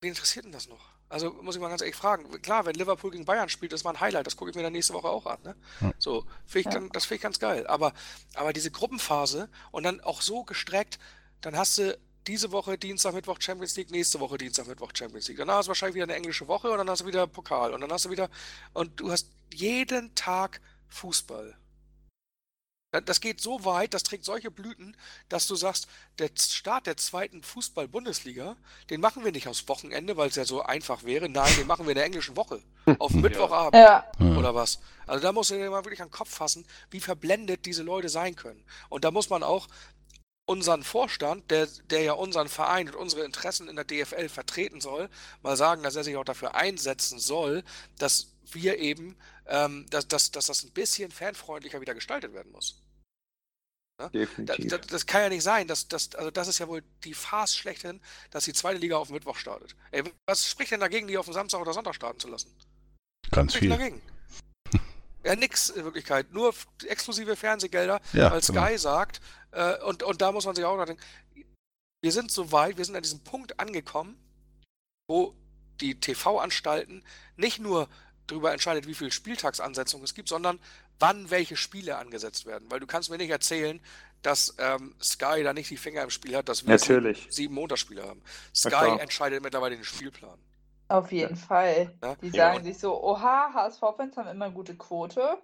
[0.00, 0.90] wen interessiert denn das noch?
[1.08, 2.30] Also muss ich mal ganz ehrlich fragen.
[2.40, 4.72] Klar, wenn Liverpool gegen Bayern spielt, das war ein Highlight, das gucke ich mir dann
[4.72, 5.38] nächste Woche auch an.
[5.42, 5.56] Ne?
[5.80, 5.92] Ja.
[5.98, 6.78] So, find ich Ja.
[6.78, 7.66] dann, das finde ich ganz geil.
[7.66, 7.92] Aber,
[8.34, 10.98] aber diese Gruppenphase und dann auch so gestreckt,
[11.40, 15.38] dann hast du diese Woche Dienstag, Mittwoch Champions League, nächste Woche Dienstag, Mittwoch Champions League.
[15.38, 17.80] Danach hast du wahrscheinlich wieder eine englische Woche und dann hast du wieder Pokal und
[17.80, 18.30] dann hast du wieder
[18.72, 21.56] und du hast jeden Tag Fußball.
[22.92, 24.96] Da- Das geht so weit, das trägt solche Blüten,
[25.28, 25.86] dass du sagst,
[26.18, 28.56] der Start der zweiten Fußball-Bundesliga,
[28.90, 31.28] den machen wir nicht aufs Wochenende, weil es ja so einfach wäre.
[31.28, 32.62] Nein, den machen wir in der englischen Woche.
[32.98, 34.10] Auf Mittwochabend Ja.
[34.18, 34.36] Ja.
[34.36, 34.80] oder was.
[35.06, 38.08] Also da musst du dir mal wirklich an den Kopf fassen, wie verblendet diese Leute
[38.08, 38.64] sein können.
[38.88, 39.68] Und da muss man auch
[40.46, 45.08] unseren Vorstand, der, der ja unseren Verein und unsere Interessen in der DFL vertreten soll,
[45.42, 47.62] mal sagen, dass er sich auch dafür einsetzen soll,
[47.98, 52.82] dass wir eben, ähm, dass, dass, dass das ein bisschen fanfreundlicher wieder gestaltet werden muss.
[53.98, 54.68] Da, Definitiv.
[54.68, 55.66] da, das kann ja nicht sein.
[55.68, 59.08] Das, das, also das ist ja wohl die Farce schlechthin, dass die zweite Liga auf
[59.08, 59.76] dem Mittwoch startet.
[59.90, 62.50] Ey, was spricht denn dagegen, die auf dem Samstag oder Sonntag starten zu lassen?
[63.30, 63.70] Ganz Spricht viel.
[63.70, 64.02] dagegen?
[65.22, 66.32] Ja, nix in Wirklichkeit.
[66.32, 66.54] Nur
[66.86, 68.66] exklusive Fernsehgelder, Ja, weil genau.
[68.66, 69.20] Sky sagt,
[69.50, 71.02] äh, und, und da muss man sich auch noch denken,
[72.02, 74.16] wir sind so weit, wir sind an diesem Punkt angekommen,
[75.08, 75.34] wo
[75.82, 77.04] die TV-Anstalten
[77.36, 77.88] nicht nur
[78.30, 80.58] darüber entscheidet, wie viel Spieltagsansetzung es gibt, sondern
[80.98, 82.70] wann welche Spiele angesetzt werden.
[82.70, 83.80] Weil du kannst mir nicht erzählen,
[84.22, 87.18] dass ähm, Sky da nicht die Finger im Spiel hat, dass wir Natürlich.
[87.22, 88.22] sieben, sieben Montagsspiele haben.
[88.54, 90.38] Sky entscheidet mittlerweile den Spielplan.
[90.88, 91.94] Auf jeden Fall.
[92.02, 92.14] Ja.
[92.16, 95.38] Die Ja, sagen sich so, oha, HSV-Fans haben immer gute Quote.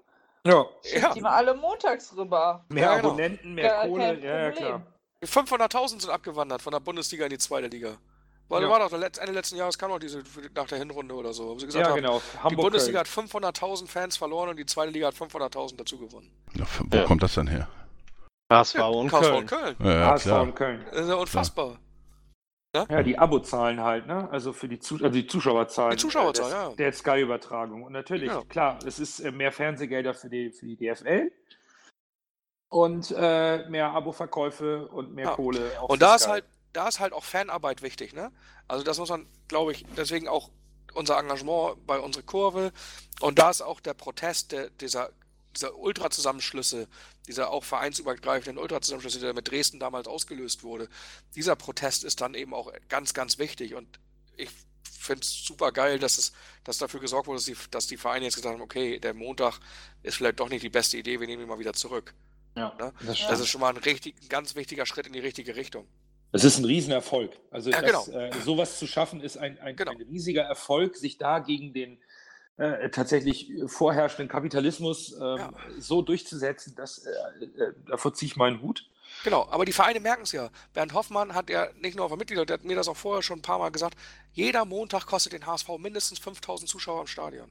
[0.45, 0.65] Ja,
[0.95, 2.65] Ja, Die mal alle montags rüber.
[2.69, 3.09] mehr Ja, genau.
[3.11, 4.03] Abonnenten, mehr Kohle.
[4.15, 4.67] kein Ja, ja, Problem.
[4.67, 4.83] klar.
[5.25, 7.97] 500.000 sind abgewandert von der Bundesliga in die zweite Liga.
[8.49, 8.69] Weil Ja.
[8.71, 10.23] war doch Ende letzten Jahres kam noch diese
[10.55, 11.51] nach der Hinrunde oder so.
[11.51, 12.23] Haben sie gesagt Ja, haben, genau.
[12.35, 13.07] die Hamburg, Bundesliga Köln.
[13.07, 16.31] hat 500.000 Fans verloren und die zweite Liga hat 500.000 dazu gewonnen.
[16.55, 17.05] Ja, wo Ja.
[17.05, 17.69] kommt das denn her?
[18.53, 19.35] HSV und KSV Köln.
[19.37, 19.77] und Köln.
[19.81, 20.43] Ja, ja HSV klar.
[20.43, 20.87] und Köln.
[20.93, 21.79] Das ist ja unfassbar.
[22.91, 24.29] Ja, die Abozahlen halt, ne?
[24.31, 25.93] Also für die, Zus also die Zuschauerzahlen.
[25.93, 26.69] Die Zuschauerzahl, äh, ja.
[26.75, 27.83] Der Sky-Übertragung.
[27.85, 28.43] Und natürlich, Ja.
[28.51, 31.33] klar, es ist äh, mehr Fernsehgelder für die, für die DFL
[32.69, 35.35] und äh, mehr Abo-Verkäufe und mehr Ja.
[35.35, 35.71] Kohle.
[35.89, 36.45] Und da ist halt,
[36.77, 38.31] da ist halt auch Fanarbeit wichtig, ne?
[38.69, 40.51] Also das muss man, glaube ich, deswegen auch
[40.93, 42.73] unser Engagement bei unserer Kurve.
[43.21, 45.11] Und da ist auch der Protest der, dieser,
[45.55, 46.89] dieser Ultrazusammenschlüsse,
[47.29, 50.89] dieser auch vereinsübergreifenden Ultrazusammenschlüsse, der mit Dresden damals ausgelöst wurde.
[51.35, 53.75] Dieser Protest ist dann eben auch ganz, ganz wichtig.
[53.75, 53.99] Und
[54.37, 54.51] ich
[54.83, 56.33] finde es super geil, dass es,
[56.65, 59.61] dass dafür gesorgt wurde, dass die, dass die Vereine jetzt gesagt haben, okay, der Montag
[60.03, 62.15] ist vielleicht doch nicht die beste Idee, wir nehmen ihn mal wieder zurück.
[62.55, 62.93] Ja, ne?
[63.01, 63.19] das.
[63.29, 65.87] Das ist schon mal ein richtig, ein ganz wichtiger Schritt in die richtige Richtung.
[66.43, 67.33] Das ist ein Riesenerfolg.
[67.51, 68.19] Also Ja, das, genau.
[68.19, 69.93] äh, sowas zu schaffen, ist ein, ein, Genau.
[69.93, 71.99] ein riesiger Erfolg, sich da gegen den
[72.59, 75.53] äh, tatsächlich vorherrschenden Kapitalismus ähm, Ja.
[75.79, 78.89] so durchzusetzen, dass äh, äh, davor ziehe ich meinen Hut.
[79.25, 80.51] Genau, aber die Vereine merken es ja.
[80.75, 83.23] Bernd Hoffmann hat ja nicht nur auf der Mitglieder, der hat mir das auch vorher
[83.23, 83.97] schon ein paar Mal gesagt,
[84.33, 87.51] jeder Montag kostet den HSV mindestens 5000 Zuschauer im Stadion.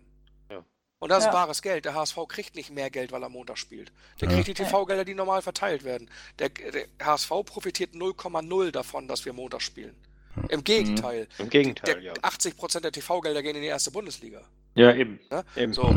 [0.96, 1.06] Ja.
[1.06, 1.30] Und das Ja.
[1.30, 1.86] ist wahres Geld.
[1.86, 3.91] Der HSV kriegt nicht mehr Geld, weil er Montag spielt.
[4.22, 4.36] Der Ja.
[4.36, 6.10] kriegt die TV-Gelder, die normal verteilt werden.
[6.39, 9.96] Der, der HSV profitiert 0,0 davon, dass wir Montag spielen.
[10.50, 11.28] Im Gegenteil.
[11.38, 12.14] Im Gegenteil, der, ja.
[12.22, 14.41] 80% der TV-Gelder gehen in die erste Bundesliga.
[14.76, 15.20] Ja, eben.
[15.56, 15.74] Eben.
[15.74, 15.96] So.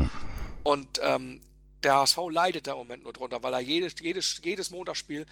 [0.62, 1.40] Und ähm,
[1.82, 5.26] der HSV leidet da im Moment nur drunter, weil er jedes, jedes, jedes Montagsspiel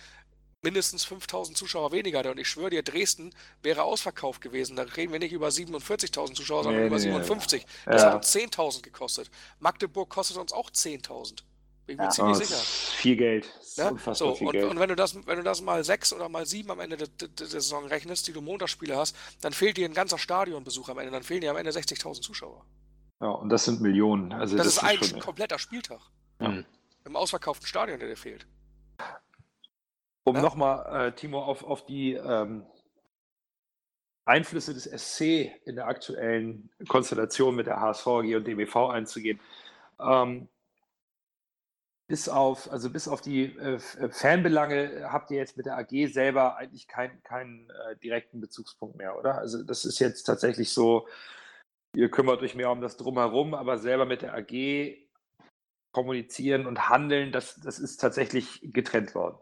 [0.67, 2.33] mindestens 5000 Zuschauer weniger hatte.
[2.33, 4.75] Und ich schwöre dir, Dresden wäre ausverkauft gewesen.
[4.75, 7.63] Da reden wir nicht über 47.000 Zuschauer, sondern Nee, über nee, 57.
[7.63, 7.93] ja.
[7.93, 8.09] Das Ja.
[8.09, 9.31] hat uns 10.000 gekostet.
[9.61, 11.45] Magdeburg kostet uns auch 10.000.
[11.87, 12.11] Bin ich mir Ja.
[12.11, 12.57] ziemlich sicher.
[12.57, 13.49] ist viel Geld.
[13.59, 13.89] Das ist Ja?
[13.91, 14.71] unfassbar So, viel und, Geld.
[14.71, 17.07] und wenn du das, wenn du das mal sechs oder mal sieben am Ende der,
[17.07, 20.99] der, der Saison rechnest, die du Montagsspiele hast, dann fehlt dir ein ganzer Stadionbesuch am
[20.99, 21.13] Ende.
[21.13, 22.65] Dann fehlen dir am Ende 60.000 Zuschauer.
[23.21, 24.33] ja, und das sind Millionen.
[24.33, 26.01] Also Das, das, ist eigentlich schon, ein kompletter Spieltag.
[26.41, 26.65] Mhm.
[27.05, 28.47] Im ausverkauften Stadion, der dir fehlt.
[30.27, 30.43] Um Ja.
[30.43, 32.67] nochmal, äh, Timo, auf, auf die ähm,
[34.25, 39.39] Einflüsse des SC in der aktuellen Konstellation mit der HSV AG und DBV einzugehen.
[40.01, 40.49] Ähm,
[42.09, 46.09] bis auf, also bis auf die äh, äh, Fanbelange habt ihr jetzt mit der AG
[46.09, 49.39] selber eigentlich keinen keinen äh, direkten Bezugspunkt mehr, oder?
[49.39, 51.07] Also das ist jetzt tatsächlich so,
[51.95, 54.97] ihr kümmert euch mehr um das Drumherum, aber selber mit der AG
[55.93, 59.39] kommunizieren und handeln, das, das ist tatsächlich getrennt worden.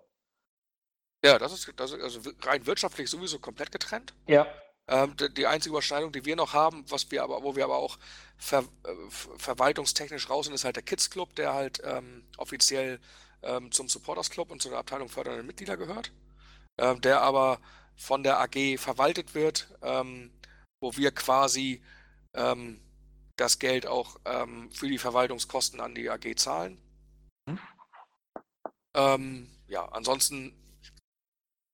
[1.25, 4.13] Ja, das ist, das ist also rein wirtschaftlich sowieso komplett getrennt.
[4.27, 4.47] Ja.
[4.87, 7.99] Ähm, die, einzige Überschneidung, die wir noch haben, was wir aber, wo wir aber auch
[8.37, 8.91] ver, äh,
[9.39, 13.01] verwaltungstechnisch raus sind, ist halt der Kids Club, der halt ähm, offiziell
[13.43, 16.13] ähm, zum Supporters Club und zu der Abteilung fördernde Mitglieder gehört,
[16.77, 17.59] ähm, der aber
[17.97, 20.31] von der AG verwaltet wird, ähm,
[20.83, 21.83] wo wir quasi
[22.35, 22.83] ähm,
[23.37, 24.21] das Geld auch
[24.71, 26.81] für die Verwaltungskosten an die AG zahlen.
[28.95, 30.55] Ähm, ja, ansonsten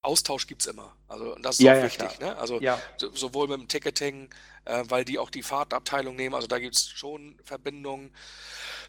[0.02, 0.96] Austausch gibt es immer.
[1.08, 2.18] Also und das ist Ja, auch ja, wichtig.
[2.20, 2.36] Ne?
[2.38, 2.80] Also Ja.
[2.96, 4.30] so- sowohl mit dem Ticketing,
[4.64, 6.34] äh, weil die auch die Fahrtabteilung nehmen.
[6.34, 8.14] Also da gibt es schon Verbindungen,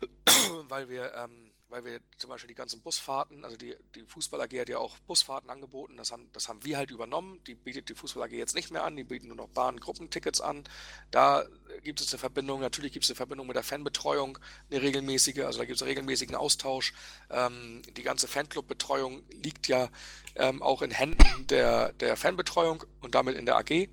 [0.70, 4.60] weil wir, ähm, weil wir zum Beispiel die ganzen Busfahrten, also die, die Fußball AG
[4.60, 7.42] hat ja auch Busfahrten angeboten, das haben, das haben wir halt übernommen.
[7.48, 10.66] Die bietet die Fußball AG jetzt nicht mehr an, die bieten nur noch Bahn-Gruppentickets an.
[11.12, 11.46] Da
[11.84, 14.38] gibt es eine Verbindung, natürlich gibt es eine Verbindung mit der Fanbetreuung,
[14.70, 16.94] eine regelmäßige, also da gibt es einen regelmäßigen Austausch.
[17.30, 19.90] Ähm, die ganze Fanclub-Betreuung liegt ja
[20.36, 23.88] ähm, auch in Händen der, der Fanbetreuung und damit in der AG.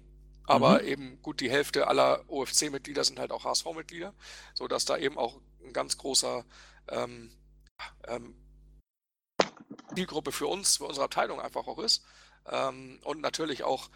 [0.46, 4.14] Aber eben gut, die Hälfte aller OFC-Mitglieder sind halt auch HSV-Mitglieder,
[4.54, 6.44] sodass da eben auch ein ganz großer
[6.88, 7.30] ähm,
[8.06, 8.34] ähm,
[9.94, 12.04] Zielgruppe für uns, für unsere Abteilung einfach auch ist.
[12.46, 13.90] Ähm, und natürlich auch,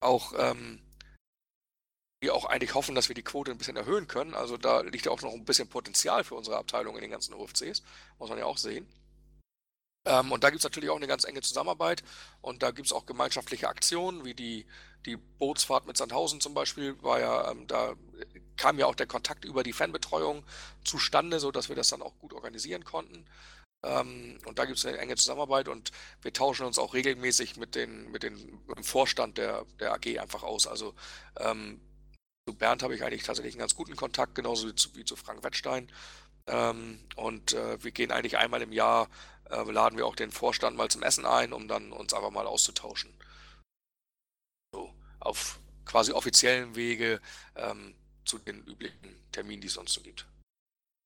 [0.00, 0.82] auch ähm,
[2.20, 4.34] wir auch eigentlich hoffen, dass wir die Quote ein bisschen erhöhen können.
[4.34, 7.34] Also da liegt ja auch noch ein bisschen Potenzial für unsere Abteilung in den ganzen
[7.34, 7.82] OFCs,
[8.18, 8.88] muss man ja auch sehen.
[10.06, 12.02] Ähm, und da gibt es natürlich auch eine ganz enge Zusammenarbeit
[12.42, 14.66] und da gibt es auch gemeinschaftliche Aktionen, wie die,
[15.06, 17.94] die Bootsfahrt mit Sandhausen zum Beispiel, war ja, ähm, da
[18.56, 20.44] kam ja auch der Kontakt über die Fanbetreuung
[20.84, 23.26] zustande, sodass wir das dann auch gut organisieren konnten.
[23.84, 25.92] Ähm, und da gibt es eine enge Zusammenarbeit und
[26.22, 28.34] wir tauschen uns auch regelmäßig mit, den, mit, den,
[28.66, 30.66] mit dem Vorstand der, der AG einfach aus.
[30.66, 30.94] Also
[31.38, 31.80] ähm,
[32.48, 35.16] zu Bernd habe ich eigentlich tatsächlich einen ganz guten Kontakt, genauso wie zu, wie zu
[35.16, 35.90] Frank Wettstein.
[36.46, 39.08] Ähm, und äh, wir gehen eigentlich einmal im Jahr,
[39.50, 42.46] äh, laden wir auch den Vorstand mal zum Essen ein, um dann uns einfach mal
[42.46, 43.12] auszutauschen.
[44.72, 47.20] So, auf quasi offiziellen Wege
[47.56, 47.94] ähm,
[48.24, 50.26] zu den üblichen Terminen, die es sonst so gibt.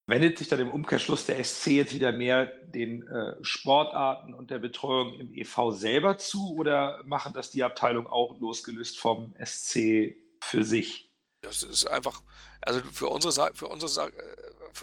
[0.08, 4.58] Wendet sich dann im Umkehrschluss der SC jetzt wieder mehr den äh, Sportarten und der
[4.58, 10.64] Betreuung im EV selber zu oder machen das die Abteilung auch losgelöst vom SC für
[10.64, 11.12] sich?
[11.42, 12.22] Das ist einfach,
[12.62, 14.12] also für unsere für unsere äh,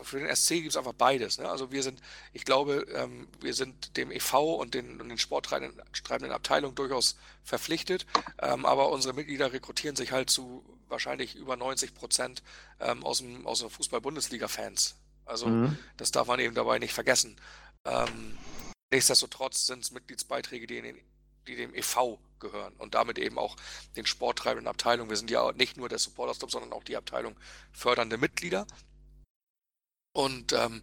[0.03, 1.37] für den SC gibt es einfach beides.
[1.37, 1.49] Ne?
[1.49, 2.01] Also wir sind,
[2.33, 7.15] ich glaube, ähm, wir sind dem EV und den, und den sporttreibenden treibenden Abteilungen durchaus
[7.43, 8.05] verpflichtet,
[8.41, 12.43] ähm, aber unsere Mitglieder rekrutieren sich halt zu wahrscheinlich über 90 Prozent
[12.79, 14.95] ähm, aus dem, aus der Fußball-Bundesliga-Fans.
[15.25, 15.77] Also Mhm.
[15.97, 17.35] das darf man eben dabei nicht vergessen.
[17.85, 18.37] Ähm,
[18.91, 20.97] nichtsdestotrotz sind es Mitgliedsbeiträge, die, den,
[21.47, 22.19] die dem e.V.
[22.39, 23.55] gehören und damit eben auch
[23.95, 25.09] den sporttreibenden Abteilungen.
[25.09, 27.35] Wir sind ja nicht nur der Supporters Club, sondern auch die Abteilung
[27.71, 28.67] fördernde Mitglieder.
[30.15, 30.81] Und ähm,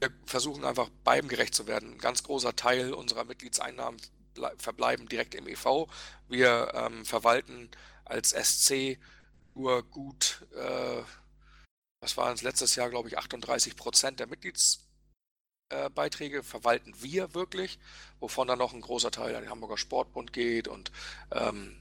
[0.00, 1.92] wir versuchen einfach beidem gerecht zu werden.
[1.92, 4.00] Ein ganz großer Teil unserer Mitgliedseinnahmen
[4.32, 5.86] blei- verbleiben direkt im e.V.
[6.28, 7.70] Wir ähm, verwalten
[8.06, 8.98] als SC
[9.54, 11.02] nur gut, äh,
[12.00, 17.78] was waren es letztes Jahr, glaube ich, 38 Prozent der Mitgliedsbeiträge verwalten wir wirklich,
[18.18, 20.90] wovon dann noch ein großer Teil an den Hamburger Sportbund geht und
[21.32, 21.76] ähm,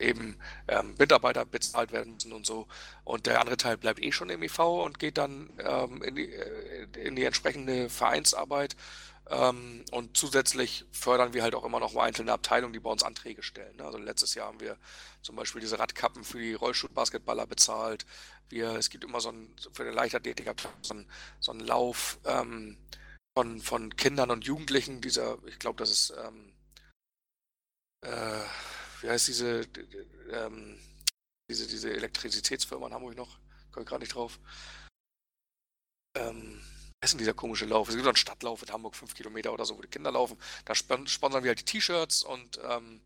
[0.00, 0.36] eben
[0.68, 2.66] ähm, Mitarbeiter bezahlt werden müssen und so.
[3.04, 6.32] Und der andere Teil bleibt eh schon im EV und geht dann ähm, in die,
[6.32, 8.76] äh, in die entsprechende Vereinsarbeit.
[9.28, 13.42] Ähm, und zusätzlich fördern wir halt auch immer noch einzelne Abteilungen, die bei uns Anträge
[13.42, 13.76] stellen.
[13.76, 13.84] Ne?
[13.84, 14.76] Also letztes Jahr haben wir
[15.22, 18.06] zum Beispiel diese Radkappen für die Rollstuhlbasketballer bezahlt.
[18.48, 20.50] Wir, es gibt immer so ein, für den Leichtathletik
[20.82, 21.06] so einen,
[21.38, 22.76] so einen Lauf ähm,
[23.36, 25.00] von, von Kindern und Jugendlichen.
[25.00, 26.52] Dieser, ich glaube, das ist, ähm,
[28.02, 28.44] äh,
[29.02, 29.66] wie heißt diese,
[30.32, 30.78] ähm,
[31.50, 33.38] diese, diese Elektrizitätsfirma in Hamburg noch?
[33.72, 34.38] Komme gerade nicht drauf.
[36.16, 36.60] Ähm,
[37.00, 37.88] was ist denn dieser komische Lauf?
[37.88, 40.36] Es gibt so einen Stadtlauf in Hamburg, fünf Kilometer oder so, wo die Kinder laufen.
[40.66, 43.00] Da sponsern wir halt die T-Shirts und, ähm,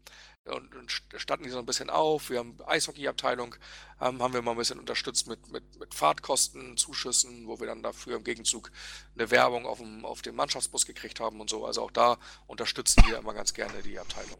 [0.46, 2.28] und, und, statten die so ein bisschen auf.
[2.28, 3.54] Wir haben Eishockey-Abteilung,
[4.00, 7.84] ähm, haben wir mal ein bisschen unterstützt mit, mit, mit Fahrtkosten, Zuschüssen, wo wir dann
[7.84, 8.72] dafür im Gegenzug
[9.14, 11.64] eine Werbung auf dem, auf dem Mannschaftsbus gekriegt haben und so.
[11.64, 12.18] Also auch da
[12.48, 14.38] unterstützen wir immer ganz gerne die Abteilung.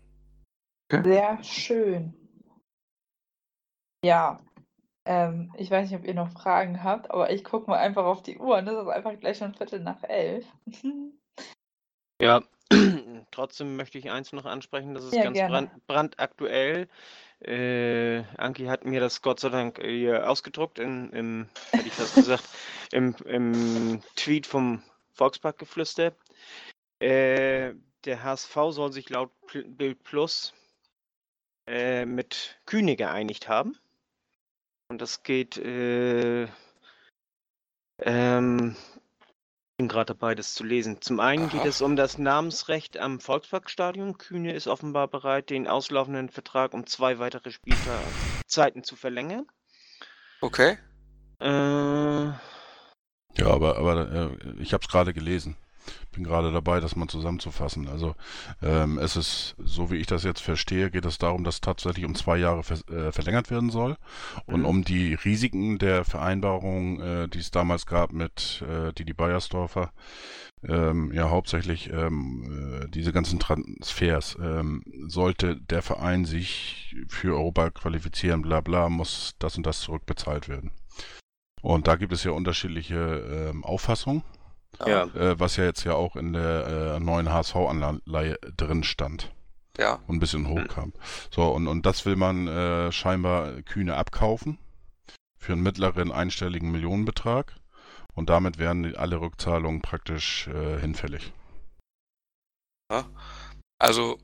[1.01, 1.13] Okay.
[1.13, 2.15] Sehr schön.
[4.05, 4.41] Ja,
[5.07, 8.23] ähm, ich weiß nicht, ob ihr noch Fragen habt, aber ich gucke mal einfach auf
[8.23, 10.47] die Uhr und das ist einfach gleich schon Viertel nach elf.
[12.23, 12.43] Ja,
[13.33, 16.89] trotzdem möchte ich eins noch ansprechen, das ist Ja, ganz brand, brandaktuell.
[17.41, 21.93] Äh, Anki hat mir das Gott sei Dank äh, hier ausgedruckt, in, im, hätte ich
[21.93, 22.45] fast gesagt,
[22.93, 24.83] im, im Tweet vom
[25.15, 26.15] Volksparkgeflüster.
[27.01, 27.75] Äh,
[28.05, 30.55] der HSV soll sich laut Bild Plus
[31.67, 33.77] äh, mit Kühne geeinigt haben.
[34.89, 36.47] Und das geht, äh,
[37.99, 41.01] ähm, ich bin gerade dabei, das zu lesen.
[41.01, 41.69] Zum einen geht Aha.
[41.69, 44.19] es um das Namensrecht am Volksparkstadion.
[44.19, 49.47] Kühne ist offenbar bereit, den auslaufenden Vertrag um zwei weitere Spielzeiten zu verlängern.
[50.41, 50.79] Okay.
[51.41, 51.47] Äh,
[53.37, 55.57] Ja, aber, aber äh, ich habe es gerade gelesen.
[56.13, 57.89] Bin gerade dabei, das mal zusammenzufassen.
[57.89, 58.15] Also
[58.63, 62.15] ähm, es ist, so wie ich das jetzt verstehe, geht es darum, dass tatsächlich um
[62.15, 63.97] zwei Jahre ver äh, verlängert werden soll
[64.47, 64.67] und Mhm.
[64.67, 69.93] um die Risiken der Vereinbarung, äh, die es damals gab mit äh, Didi Beiersdorfer,
[70.67, 74.37] ähm, ja hauptsächlich ähm, äh, diese ganzen Transfers.
[74.41, 80.49] Ähm, sollte der Verein sich für Europa qualifizieren, bla bla, muss das und das zurückbezahlt
[80.49, 80.71] werden.
[81.63, 84.23] Und da gibt es ja unterschiedliche ähm, Auffassungen,
[84.87, 85.05] ja.
[85.05, 89.33] äh, was ja jetzt ja auch in der äh, neuen HSV-Anleihe drin stand
[89.79, 90.01] Ja.
[90.07, 90.93] und ein bisschen hochkam.
[91.31, 94.59] So, und, und das will man äh, scheinbar Kühne abkaufen
[95.39, 97.55] für einen mittleren einstelligen Millionenbetrag.
[98.15, 101.33] Und damit wären die- alle Rückzahlungen praktisch äh, hinfällig.
[102.91, 103.05] Ja.
[103.79, 104.19] Also,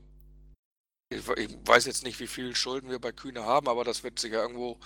[1.11, 4.03] ich, we- ich weiß jetzt nicht, wie viel Schulden wir bei Kühne haben, aber das
[4.03, 4.79] wird sich ja irgendwo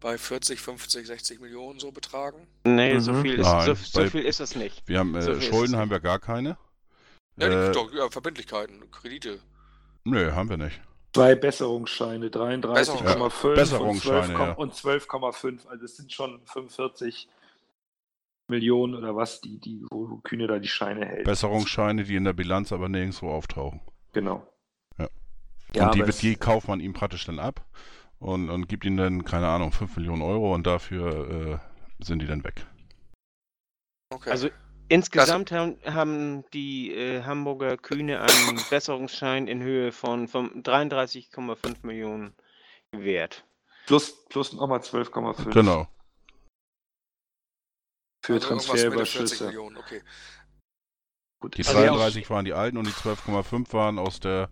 [0.00, 2.46] bei 40, 50, 60 Millionen so betragen.
[2.64, 3.22] Nee, so Mhm.
[3.22, 4.82] viel ist, Nein, so, so viel ist es nicht.
[4.88, 6.56] Wir haben äh, So Schulden haben wir gar keine.
[7.36, 9.40] Ja, Äh, doch, ja, Verbindlichkeiten, Kredite.
[10.04, 10.80] Nö, haben wir nicht.
[11.14, 14.52] Zwei Besserungsscheine, 33,5 und Besserungsscheine, 12, ja.
[14.52, 15.66] und 12,5.
[15.68, 17.28] Also es sind schon 45
[18.48, 21.24] Millionen oder was, die, die, wo wo Kühne da die Scheine hält.
[21.24, 23.80] Besserungsscheine, die in der Bilanz aber nirgendwo auftauchen.
[24.12, 24.46] Genau.
[25.74, 25.86] Ja.
[25.86, 27.64] Und die, wird- die kauft man ihm praktisch dann ab
[28.18, 31.60] und, und gibt ihm dann, keine Ahnung, 5 Millionen Euro und dafür
[32.00, 32.66] äh, sind die dann weg.
[34.10, 34.30] Okay.
[34.30, 34.50] Also
[34.88, 42.34] insgesamt haben, haben die äh, Hamburger Kühne einen Besserungsschein in Höhe von, von 33,5 Millionen
[42.92, 43.44] gewährt.
[43.86, 45.88] Plus, plus nochmal 12,5 Genau.
[48.24, 49.46] für also irgendwas Mitte 40 Transferüberschüsse.
[49.46, 50.02] Millionen, okay.
[51.40, 51.56] Gut.
[51.56, 54.48] Die Also ja, 33 waren die alten und die 12,5 waren aus der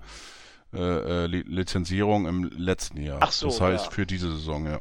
[0.73, 0.79] äh,
[1.25, 3.19] äh, Li- Lizenzierung im letzten Jahr.
[3.23, 3.91] Ach so, das heißt ja.
[3.91, 4.81] für diese Saison, ja.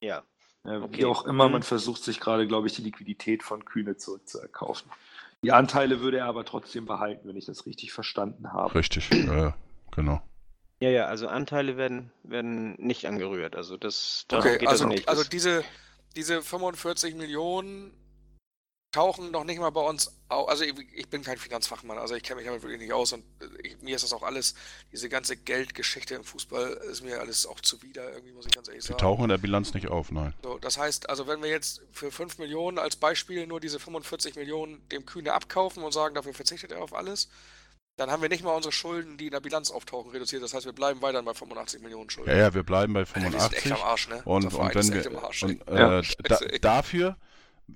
[0.00, 0.22] Ja.
[0.64, 0.98] Okay.
[0.98, 1.52] Wie auch immer, Mhm.
[1.52, 4.90] man versucht sich gerade, glaube ich, die Liquidität von Kühne zurückzuerkaufen.
[5.42, 8.74] Die Anteile würde er aber trotzdem behalten, wenn ich das richtig verstanden habe.
[8.74, 9.52] Richtig, äh,
[9.92, 10.20] genau.
[10.80, 13.56] Ja, ja, also Anteile werden, werden nicht angerührt.
[13.56, 15.08] Also das darum Okay, geht also, es nicht.
[15.08, 15.64] also Das- diese,
[16.16, 17.92] diese 45 Millionen
[18.92, 20.48] tauchen noch nicht mal bei uns auf.
[20.48, 23.22] Also ich, ich bin kein Finanzfachmann, also ich kenne mich damit wirklich nicht aus und
[23.40, 24.54] äh, ich, mir ist das auch alles,
[24.92, 28.82] diese ganze Geldgeschichte im Fußball ist mir alles auch zuwider, irgendwie muss ich ganz ehrlich
[28.84, 29.00] Die sagen.
[29.00, 30.32] tauchen in der Bilanz nicht auf, nein.
[30.42, 34.36] So, das heißt, also wenn wir jetzt für 5 Millionen als Beispiel nur diese 45
[34.36, 37.28] Millionen dem Kühne abkaufen und sagen, dafür verzichtet er auf alles,
[37.96, 40.40] dann haben wir nicht mal unsere Schulden, die in der Bilanz auftauchen, reduziert.
[40.42, 42.30] Das heißt, wir bleiben weiterhin bei 85 Millionen Schulden.
[42.30, 43.72] Ja, ja, wir bleiben bei Alter, wir sind echt 85.
[43.72, 44.22] am Arsch, ne?
[44.24, 47.16] Und, und wenn ist wir echt im Arsch, und, äh, Ja, da, dafür,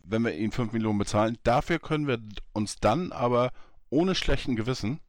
[0.05, 2.18] wenn wir ihnen 5 Millionen bezahlen, dafür können wir
[2.53, 3.53] uns dann aber
[3.90, 5.01] ohne schlechten Gewissen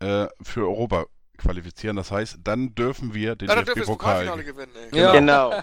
[0.00, 1.06] äh, für Europa
[1.38, 1.96] qualifizieren.
[1.96, 4.98] Das heißt, dann dürfen wir den Ja, dann dürfen wir das DFB-Pokal, gewinnen, ey.
[4.98, 5.12] Ja.
[5.12, 5.50] Genau.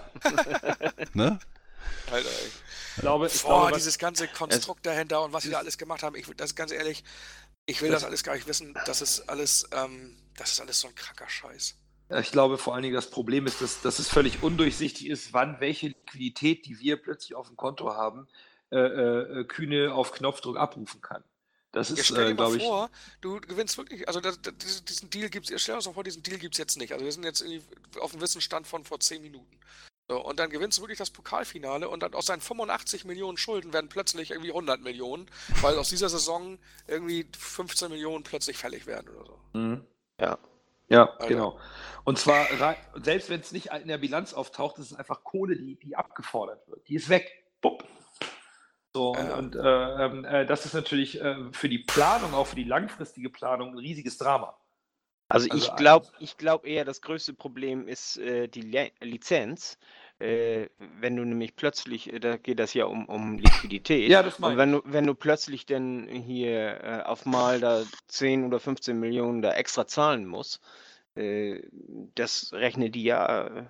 [1.13, 1.39] ne?
[2.11, 2.51] Alter, ey.
[2.95, 6.01] Ich glaube, ich Boah, glaube, dieses ganze Konstrukt dahinter und was sie da alles gemacht
[6.01, 7.03] haben, ich, das ist ganz ehrlich,
[7.67, 8.75] ich will das alles gar nicht wissen.
[8.85, 11.75] Das ist alles, ähm, das ist alles so ein kranker Scheiß.
[12.09, 15.59] Ich glaube vor allen Dingen, das Problem ist, dass, dass es völlig undurchsichtig ist, wann
[15.59, 18.27] welche Liquidität, die wir plötzlich auf dem Konto haben,
[18.71, 21.23] äh, äh, Kühne auf Knopfdruck abrufen kann.
[21.73, 22.89] Das ist, stell dir äh, mal vor,
[23.21, 26.39] du gewinnst wirklich, also das, das, diesen- Deal gibt's, stell dir mal vor, diesen Deal
[26.39, 26.93] gibt's jetzt nicht.
[26.93, 27.43] Also wir sind jetzt
[27.99, 29.59] auf dem Wissensstand von vor 10 Minuten.
[30.09, 33.73] So, und dann gewinnst du wirklich das Pokalfinale und dann aus seinen 85 Millionen Schulden
[33.73, 35.29] werden plötzlich irgendwie 100 Millionen,
[35.61, 39.39] weil aus dieser Saison irgendwie 15 Millionen plötzlich fällig werden oder so.
[39.59, 39.83] Mhm.
[40.21, 40.39] Ja.
[40.89, 41.27] Ja, Alter.
[41.27, 41.59] genau.
[42.03, 42.47] Und zwar,
[43.01, 46.65] selbst wenn es nicht in der Bilanz auftaucht, ist es einfach Kohle, die, die abgefordert
[46.67, 46.87] wird.
[46.87, 47.29] Die ist weg.
[47.61, 47.83] Bupp.
[48.93, 49.35] So, und, Ja.
[49.35, 53.29] und äh, ähm, äh, das ist natürlich äh, für die Planung, auch für die langfristige
[53.29, 54.57] Planung, ein riesiges Drama.
[55.29, 59.77] Also, Also ich glaube ich glaub eher, das größte Problem ist äh, die Le Lizenz.
[60.19, 64.09] Äh, wenn du nämlich plötzlich, äh, da geht das ja um, um Liquidität.
[64.09, 68.43] Ja, das Und wenn du, wenn du plötzlich dann hier äh, auf mal da 10
[68.43, 70.59] oder 15 Millionen da extra zahlen musst,
[71.15, 71.61] äh,
[72.15, 73.65] das rechnet die ja äh,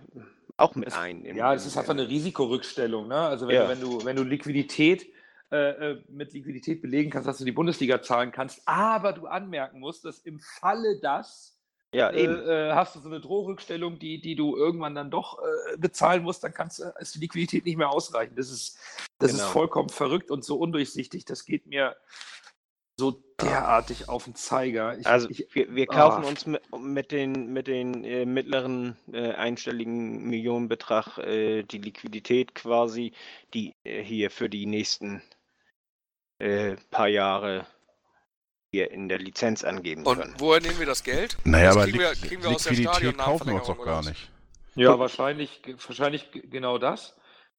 [0.56, 1.26] auch mit ein.
[1.26, 3.10] in- Ja, in- ist einfach eine Risikorückstellung.
[3.10, 3.16] Ne?
[3.18, 3.64] Also wenn, Ja.
[3.64, 5.08] du, wenn, du, wenn du Liquidität
[5.50, 10.06] äh, mit Liquidität belegen kannst, dass du die Bundesliga zahlen kannst, aber du anmerken musst,
[10.06, 11.57] dass im Falle das
[11.98, 12.48] Ja, äh, eben.
[12.48, 16.44] äh, hast du so eine Drohrückstellung, die, die du irgendwann dann doch äh, bezahlen musst,
[16.44, 18.38] dann kannst, ist die Liquidität nicht mehr ausreichend.
[18.38, 18.78] Das ist,
[19.18, 19.50] das ist Genau.
[19.50, 21.26] vollkommen verrückt und so undurchsichtig.
[21.26, 21.96] Das geht mir
[23.00, 24.98] so derartig auf den Zeiger.
[24.98, 26.28] Ich, Also ich, wir, wir kaufen ah.
[26.28, 33.14] uns mit, mit den, mit den äh, mittleren äh, einstelligen Millionenbetrag äh, die Liquidität quasi,
[33.54, 35.22] die äh, hier für die nächsten
[36.40, 37.66] äh, paar Jahre
[38.72, 40.22] hier in der Lizenz angeben können.
[40.34, 41.38] Und woher nehmen wir das Geld?
[41.44, 44.04] Naja, Das aber kriegen wir- kriegen wir aus der Liquidität kaufen wir uns doch gar
[44.04, 44.30] nicht.
[44.76, 47.16] Ja, wahrscheinlich, wahrscheinlich genau das.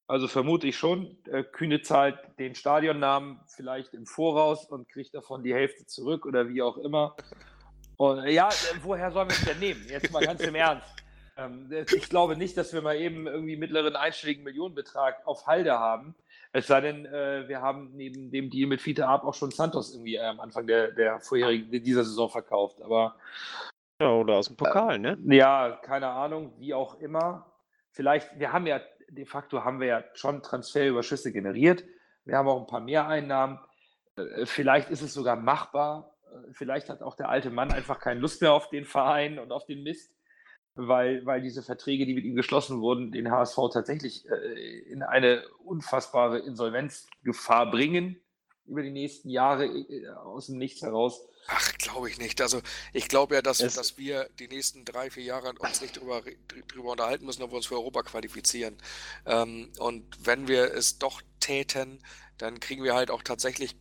[0.06, 1.18] Also vermute ich schon.
[1.30, 6.48] Äh, Kühne zahlt den Stadionnamen vielleicht im Voraus und kriegt davon die Hälfte zurück oder
[6.48, 7.16] wie auch immer.
[7.96, 8.52] Und, äh, ja, äh,
[8.82, 9.84] woher sollen wir es denn nehmen?
[9.88, 10.86] Jetzt mal ganz im Ernst.
[11.36, 15.72] Ähm, äh, ich glaube nicht, dass wir mal eben irgendwie mittleren einstelligen Millionenbetrag auf Halde
[15.78, 16.14] haben.
[16.52, 19.92] Es sei denn, äh, wir haben neben dem Deal mit Fiete Ab auch schon Santos
[19.92, 22.80] irgendwie äh, am Anfang der, der vorherigen, dieser Saison verkauft.
[22.82, 23.16] Aber
[24.00, 25.18] Ja, oder aus dem Pokal, ne?
[25.26, 27.52] ja, keine Ahnung, wie auch immer.
[27.90, 31.84] Vielleicht, wir haben ja, de facto haben wir ja schon Transferüberschüsse generiert.
[32.24, 33.58] Wir haben auch ein paar Mehreinnahmen.
[34.16, 36.14] Äh, Vielleicht ist es sogar machbar.
[36.30, 39.52] Äh, Vielleicht hat auch der alte Mann einfach keine Lust mehr auf den Verein und
[39.52, 40.14] auf den Mist,
[40.86, 45.42] weil, weil diese Verträge, die mit ihm geschlossen wurden, den HSV tatsächlich äh, in eine
[45.64, 48.20] unfassbare Insolvenzgefahr bringen
[48.64, 51.26] über die nächsten Jahre äh, aus dem Nichts heraus.
[51.48, 52.40] Ach, glaube ich nicht.
[52.42, 52.60] Also
[52.92, 56.24] ich glaube ja, dass, Es- dass wir die nächsten drei, vier Jahre uns nicht drüber,
[56.24, 56.36] re-
[56.68, 58.76] drüber unterhalten müssen, ob wir uns für Europa qualifizieren.
[59.26, 61.98] Ähm, und wenn wir es doch täten,
[62.36, 63.76] dann kriegen wir halt auch tatsächlich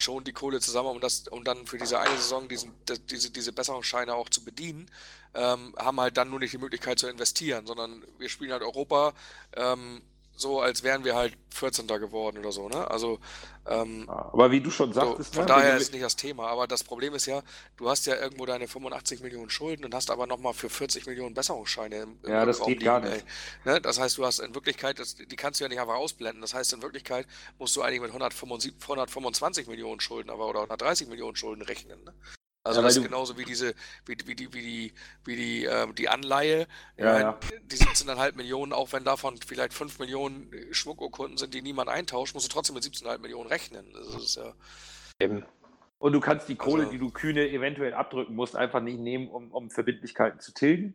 [0.00, 2.72] schon die Kohle zusammen, um das, um dann für diese eine Saison diesen,
[3.10, 4.90] diese, diese Besserungsscheine auch zu bedienen,
[5.34, 9.12] ähm, haben halt dann nur nicht die Möglichkeit zu investieren, sondern wir spielen halt Europa
[9.56, 10.02] ähm,
[10.38, 11.88] so, als wären wir halt 14.
[11.88, 12.88] geworden oder so, ne?
[12.88, 13.18] Also
[13.66, 16.46] ähm, Aber wie du schon so, sagtest, von ne, daher ist nicht das Thema.
[16.48, 17.42] Aber das Problem ist ja,
[17.76, 21.34] du hast ja irgendwo deine 85 Millionen Schulden und hast aber nochmal für 40 Millionen
[21.34, 23.26] Besserungsscheine im, im Ja, das Rückraum geht gar liegen, nicht.
[23.64, 23.72] ey.
[23.72, 23.80] Ne?
[23.80, 26.40] Das heißt, du hast in Wirklichkeit, das, die kannst du ja nicht einfach ausblenden.
[26.40, 27.26] Das heißt, in Wirklichkeit
[27.58, 32.02] musst du eigentlich mit 175, 125 Millionen Schulden aber oder 130 Millionen Schulden rechnen.
[32.04, 32.14] Ne?
[32.64, 34.94] Also Ja, das ist genauso wie diese, wie, wie die, wie die,
[35.24, 36.66] wie die, ähm, die Anleihe.
[36.96, 37.38] Ja, ja.
[37.62, 42.34] Die 17,5 Millionen, auch wenn davon vielleicht 5 Millionen äh, Schmuckurkunden sind, die niemand eintauscht,
[42.34, 43.86] musst du trotzdem mit 17,5 Millionen rechnen.
[43.94, 44.52] Das ist ja.
[45.20, 45.44] Eben.
[45.98, 49.28] Und du kannst die Kohle, Also- die du Kühne eventuell abdrücken musst, einfach nicht nehmen,
[49.28, 50.94] um, um Verbindlichkeiten zu tilgen.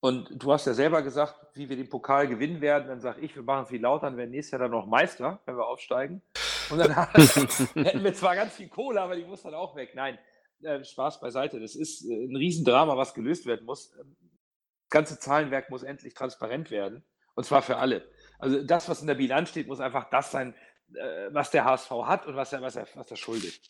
[0.00, 2.86] Und du hast ja selber gesagt, wie wir den Pokal gewinnen werden.
[2.86, 5.56] Dann sage ich, wir machen es wie Lautern, werden nächstes Jahr dann noch Meister, wenn
[5.56, 6.22] wir aufsteigen.
[6.70, 9.92] Und dann hätten wir zwar ganz viel Kohle, aber die muss dann auch weg.
[9.94, 10.18] Nein,
[10.62, 11.60] äh, Spaß beiseite.
[11.60, 13.90] Das ist äh, ein Riesendrama, was gelöst werden muss.
[13.90, 17.04] Das ganze Zahlenwerk muss endlich transparent werden.
[17.34, 18.08] Und zwar für alle.
[18.38, 20.54] Also das, was in der Bilanz steht, muss einfach das sein,
[20.94, 23.60] äh, was der HSV hat und was er, was er, was er schuldet.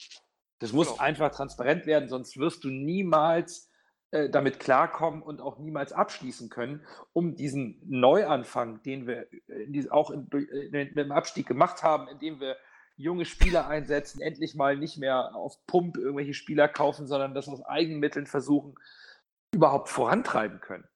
[0.59, 1.01] Das muss Genau.
[1.01, 3.70] einfach transparent werden, sonst wirst du niemals
[4.12, 9.91] äh, damit klarkommen und auch niemals abschließen können, um diesen Neuanfang, den wir äh, in
[9.91, 12.57] auch in, durch, äh, mit dem Abstieg gemacht haben, indem wir
[12.97, 17.62] junge Spieler einsetzen, endlich mal nicht mehr auf Pump irgendwelche Spieler kaufen, sondern das aus
[17.62, 18.74] Eigenmitteln versuchen,
[19.55, 20.88] überhaupt vorantreiben können.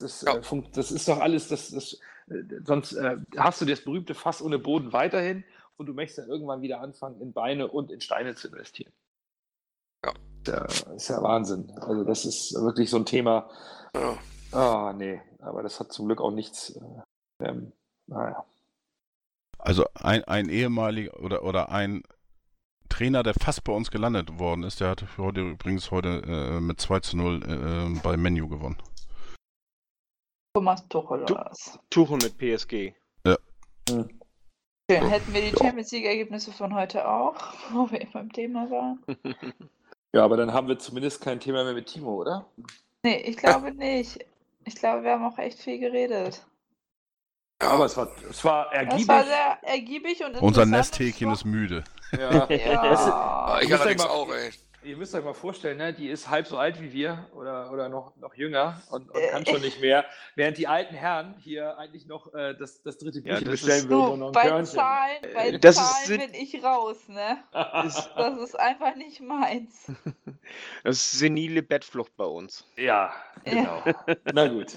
[0.00, 0.36] Das, Ja.
[0.36, 1.94] äh, das ist doch alles, das, das,
[2.28, 5.44] äh, sonst äh, hast du das berühmte Fass ohne Boden weiterhin
[5.76, 8.92] und du möchtest dann irgendwann wieder anfangen, in Beine und in Steine zu investieren.
[10.04, 10.12] Ja.
[10.44, 11.70] Das ist ja Wahnsinn.
[11.80, 13.50] Also das ist wirklich so ein Thema.
[13.94, 14.18] Ja.
[14.52, 16.70] Ah, nee, aber das hat zum Glück auch nichts.
[17.40, 17.72] Äh, ähm,
[18.06, 18.44] naja.
[19.58, 22.02] Also ein, ein ehemaliger oder, oder ein
[22.88, 26.80] Trainer, der fast bei uns gelandet worden ist, der hat heute übrigens heute äh, mit
[26.80, 27.42] 2 zu 0
[27.96, 28.78] äh, bei Menu gewonnen.
[30.54, 31.78] Thomas Tuchel Tu- oder was?
[31.90, 32.94] Tuchel mit PSG.
[33.88, 34.08] Schön.
[34.90, 37.34] Hätten wir die Champions League-Ergebnisse von heute auch,
[37.72, 39.04] wo wir beim Thema waren?
[40.14, 42.46] Ja, aber dann haben wir zumindest kein Thema mehr mit Timo, oder?
[43.04, 44.24] Nee, ich glaube nicht.
[44.64, 46.46] Ich glaube, wir haben auch echt viel geredet.
[47.60, 49.06] Ja, aber es war, es war ergiebig.
[49.06, 50.64] Das war sehr ergiebig und Unser.
[50.64, 51.82] Nesthäkchen ist müde.
[52.12, 52.46] ja.
[52.50, 53.60] Ja.
[53.60, 54.50] Ich allerdings mal- auch, ey.
[54.84, 57.88] Ihr müsst euch mal vorstellen, ne, die ist halb so alt wie wir oder, oder
[57.88, 60.04] noch, noch jünger und, und kann schon nicht mehr,
[60.36, 63.78] während die alten Herren hier eigentlich noch äh, das, das dritte Ja, Bierchen das bestellen
[63.80, 64.66] ist- würden So, bei Körnchen.
[64.76, 67.38] Zahlen, bei Äh, das ist- Zahlen sind- bin ich raus, ne?
[67.84, 69.90] Ist, Das ist einfach nicht meins.
[70.84, 72.64] das ist senile Bettflucht bei uns.
[72.76, 73.12] Ja,
[73.44, 73.82] genau.
[74.32, 74.68] Na gut.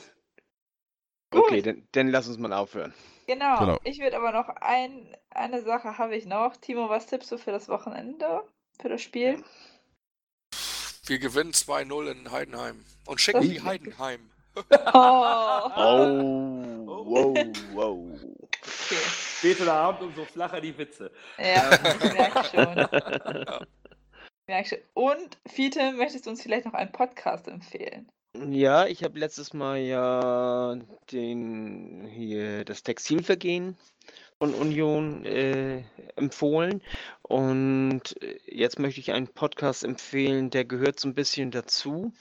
[1.40, 2.94] Okay, dann, dann lass uns mal aufhören.
[3.28, 3.58] Genau.
[3.60, 3.80] Genau.
[3.84, 6.58] Ich würde aber noch ein, eine Sache habe ich noch.
[6.58, 8.44] Timo, was tippst du für das Wochenende?
[8.82, 9.42] Für das Spiel?
[11.06, 12.84] Wir gewinnen 2-0 in Heidenheim.
[13.06, 14.30] Und schicken Das- die Heidenheim.
[14.56, 14.62] Oh.
[15.74, 17.38] Oh, wow,
[17.74, 18.20] wow.
[18.42, 18.98] Okay.
[19.40, 21.12] Später Abend, umso flacher die Witze.
[21.38, 23.66] Ja, ich merke schon.
[24.44, 24.80] Ich merke schon.
[24.94, 28.12] Und Fiete, möchtest du uns vielleicht noch einen Podcast empfehlen?
[28.34, 30.76] Ja, ich habe letztes Mal ja
[31.12, 33.78] den hier das Textilvergehen
[34.40, 35.84] von Union äh,
[36.16, 36.82] empfohlen
[37.24, 42.14] und äh, jetzt möchte ich einen Podcast empfehlen, der gehört so ein bisschen dazu.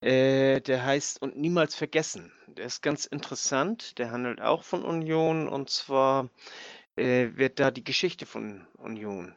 [0.00, 2.32] Äh, der heißt Und niemals vergessen.
[2.48, 3.98] Der ist ganz interessant.
[3.98, 6.30] Der handelt auch von Union und zwar
[6.96, 9.34] äh, wird da die Geschichte von Union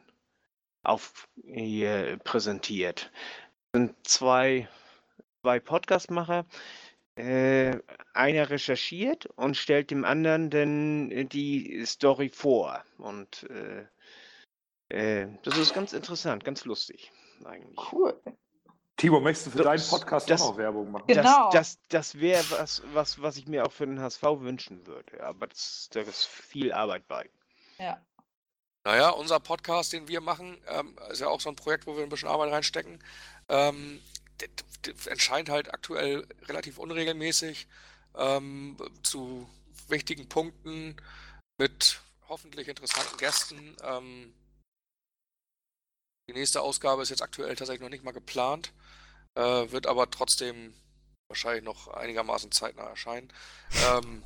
[0.82, 3.10] auf hier präsentiert.
[3.72, 4.68] Es sind zwei
[5.42, 6.44] zwei Podcastmacher.
[7.16, 7.78] Äh,
[8.14, 12.82] einer recherchiert und stellt dem anderen dann äh, die Story vor.
[12.98, 13.84] Und äh,
[14.88, 17.10] äh, das ist ganz interessant, ganz lustig
[17.44, 17.78] eigentlich.
[17.92, 18.18] Cool.
[18.96, 21.04] Timo, möchtest du für Das- deinen Podcast das- auch noch Werbung machen?
[21.08, 21.50] Genau.
[21.50, 25.22] Das, das, das wäre was, was, was ich mir auch für den HSV wünschen würde.
[25.22, 27.28] Aber das, da ist viel Arbeit bei.
[27.78, 28.00] Ja.
[28.84, 32.02] Naja, unser Podcast, den wir machen, ähm, ist ja auch so ein Projekt, wo wir
[32.02, 33.02] ein bisschen Arbeit reinstecken.
[33.48, 34.00] Ähm,
[35.06, 37.68] entscheidet halt aktuell relativ unregelmäßig
[38.16, 39.48] ähm, zu
[39.88, 40.96] wichtigen Punkten
[41.58, 43.76] mit hoffentlich interessanten Gästen.
[43.82, 44.32] Ähm,
[46.28, 48.72] die nächste Ausgabe ist jetzt aktuell tatsächlich noch nicht mal geplant,
[49.34, 50.74] äh, wird aber trotzdem
[51.28, 53.32] wahrscheinlich noch einigermaßen zeitnah erscheinen.
[53.88, 54.24] Ähm,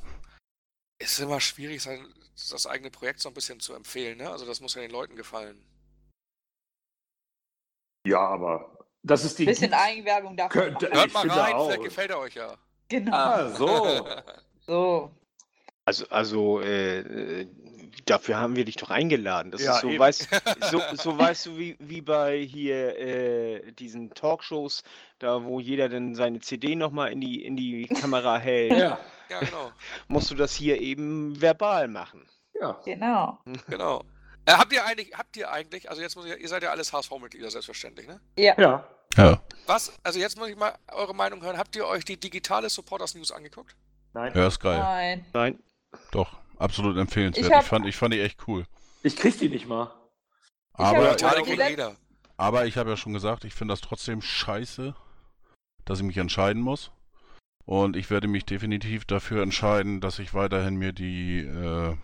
[0.99, 2.13] es ist immer schwierig, sein,
[2.51, 4.29] das eigene Projekt so ein bisschen zu empfehlen, ne?
[4.29, 5.63] Also das muss ja den Leuten gefallen.
[8.07, 9.45] Ja, aber das ist die.
[9.45, 10.97] Bisschen Eigenwerbung Könnte- machen.
[10.97, 11.65] Hört Ich mal finde rein, auch.
[11.67, 12.53] vielleicht gefällt er euch ja.
[12.89, 13.15] Genau.
[13.15, 14.07] Ah, so.
[14.67, 15.11] So.
[15.85, 16.99] Also, also äh,
[17.41, 17.47] äh,
[18.07, 19.51] dafür haben wir dich doch eingeladen.
[19.51, 19.99] Das Ja, ist so, eben.
[19.99, 20.27] weißt,
[20.71, 24.81] so, so weißt du, wie, wie bei hier äh, diesen Talkshows,
[25.19, 28.97] da wo jeder dann seine CD nochmal in die, in die Kamera hält, Ja,
[29.29, 29.71] Ja, genau.
[30.07, 32.27] musst du das hier eben verbal machen.
[32.59, 32.79] ja.
[32.83, 33.37] Genau.
[33.69, 34.03] genau.
[34.47, 36.91] Äh, habt ihr eigentlich, habt ihr eigentlich, also jetzt muss ich, ihr seid ja alles
[36.91, 38.19] HSV-Mitglieder, selbstverständlich, ne?
[38.37, 38.55] Ja.
[38.59, 38.87] Ja.
[39.17, 41.57] Ja, Was, also jetzt muss ich mal eure Meinung hören.
[41.57, 43.75] Habt ihr euch die digitale Supporters News angeguckt?
[44.13, 44.31] Nein.
[44.35, 44.79] ja, ist geil.
[44.79, 45.25] Nein.
[45.33, 45.59] Nein.
[46.11, 47.45] Doch, absolut empfehlenswert.
[47.45, 48.65] Ich Ich, hab- fand, ich fand die echt cool.
[49.03, 49.85] Ich krieg die nicht mal.
[50.73, 51.91] hab Aber, Ja,
[52.37, 54.95] aber ich habe ja schon gesagt, ich finde das trotzdem scheiße,
[55.85, 56.91] dass ich mich entscheiden muss.
[57.65, 61.95] Und ich werde mich definitiv dafür entscheiden, dass ich weiterhin mir die äh,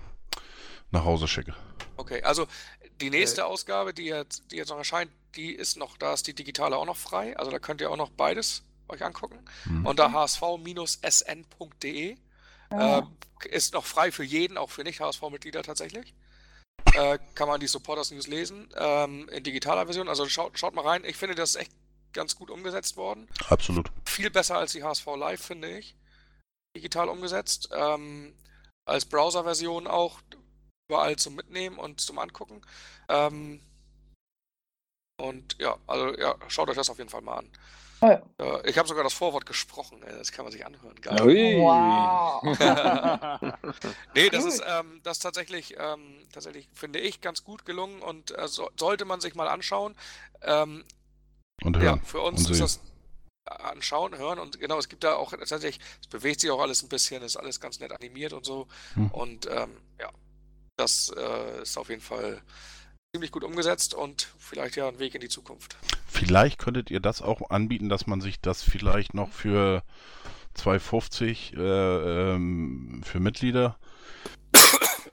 [0.89, 1.53] nach Hause schicke.
[1.97, 2.47] Okay, also
[3.01, 6.33] die nächste Ausgabe, die jetzt, die jetzt noch erscheint, die ist noch, da ist die
[6.33, 7.37] digitale auch noch frei.
[7.37, 9.39] Also da könnt ihr auch noch beides euch angucken.
[9.63, 9.85] Hm.
[9.85, 10.11] Unter
[11.01, 12.17] hsv-sn.de
[12.71, 12.99] Ja.
[12.99, 13.03] äh,
[13.49, 16.13] ist noch frei für jeden, auch für Nicht-HSV-Mitglieder tatsächlich.
[16.93, 20.09] Äh, kann man die Supporters News lesen ähm, in digitaler Version.
[20.09, 21.03] Also schaut, schaut mal rein.
[21.05, 21.71] Ich finde, das ist echt
[22.13, 23.27] ganz gut umgesetzt worden.
[23.49, 23.89] Absolut.
[24.05, 25.95] Viel besser als die HSV Live, finde ich.
[26.75, 27.69] Digital umgesetzt.
[27.73, 28.33] Ähm,
[28.85, 30.19] als Browser-Version auch
[30.91, 32.61] überall zum Mitnehmen und zum Angucken.
[33.07, 33.61] Ähm,
[35.17, 37.49] und ja, also ja, schaut euch das auf jeden Fall mal an.
[38.01, 38.21] Oh ja.
[38.39, 40.99] Äh, ich habe sogar das Vorwort gesprochen, das kann man sich anhören.
[40.99, 41.59] Geil.
[41.59, 42.43] Wow.
[44.15, 48.47] Nee, das ist ähm, das tatsächlich, ähm, tatsächlich, finde ich, ganz gut gelungen und äh,
[48.49, 49.95] so, sollte man sich mal anschauen.
[50.41, 50.83] Ähm,
[51.63, 52.01] Und ja, hören.
[52.03, 52.79] für uns und ist das
[53.45, 56.89] anschauen, hören und genau, es gibt da auch tatsächlich, es bewegt sich auch alles ein
[56.89, 58.67] bisschen, ist alles ganz nett animiert und so.
[58.95, 59.11] Hm.
[59.11, 60.09] Und ähm, ja,
[60.81, 62.41] das äh, ist auf jeden Fall
[63.13, 65.75] ziemlich gut umgesetzt und vielleicht ja ein Weg in die Zukunft.
[66.07, 69.83] Vielleicht könntet ihr das auch anbieten, dass man sich das vielleicht noch für
[70.57, 73.77] 2,50 äh, ähm, für Mitglieder,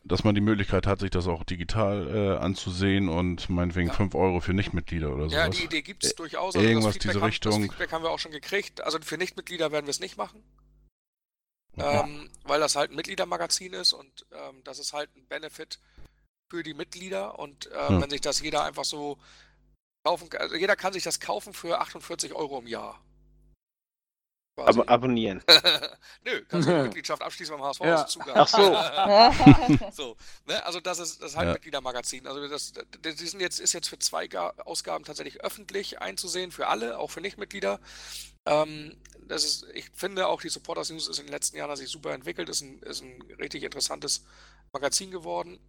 [0.04, 3.94] dass man die Möglichkeit hat, sich das auch digital äh, anzusehen und meinetwegen Ja.
[3.94, 5.56] 5 Euro für Nichtmitglieder oder Ja, sowas.
[5.56, 6.54] die Idee gibt es durchaus.
[6.54, 7.52] irgendwas das diese Feedback Richtung.
[7.52, 8.80] Haben, das Feedback haben wir auch schon gekriegt.
[8.82, 10.42] Also für Nichtmitglieder werden wir es nicht machen.
[11.78, 12.04] Ja.
[12.04, 15.78] ähm, weil das halt ein Mitgliedermagazin ist und ähm, das ist halt ein Benefit
[16.50, 18.02] für die Mitglieder und äh, hm.
[18.02, 19.18] wenn sich das jeder einfach so
[20.04, 23.00] kaufen kann, also jeder kann sich das kaufen für 48 Euro im Jahr.
[24.58, 24.80] Quasi.
[24.80, 25.40] Aber abonnieren.
[26.24, 27.80] Nö, kannst du eine Mitgliedschaft abschließen beim HSV.
[27.80, 28.06] Ja.
[28.06, 28.34] Zugang.
[28.34, 29.90] Ach so.
[29.92, 30.64] so ne?
[30.66, 31.52] Also das ist das ist halt ja.
[31.52, 32.26] Mitgliedermagazin.
[32.26, 34.28] Also das, das sind jetzt, ist jetzt für zwei
[34.64, 37.78] Ausgaben tatsächlich öffentlich einzusehen, für alle, auch für Nichtmitglieder.
[38.46, 38.96] Ähm,
[39.28, 42.12] das ist, ich finde auch die Supporters News ist in den letzten Jahren sich super
[42.12, 44.24] entwickelt, ist ein, ist ein richtig interessantes
[44.72, 45.60] Magazin geworden.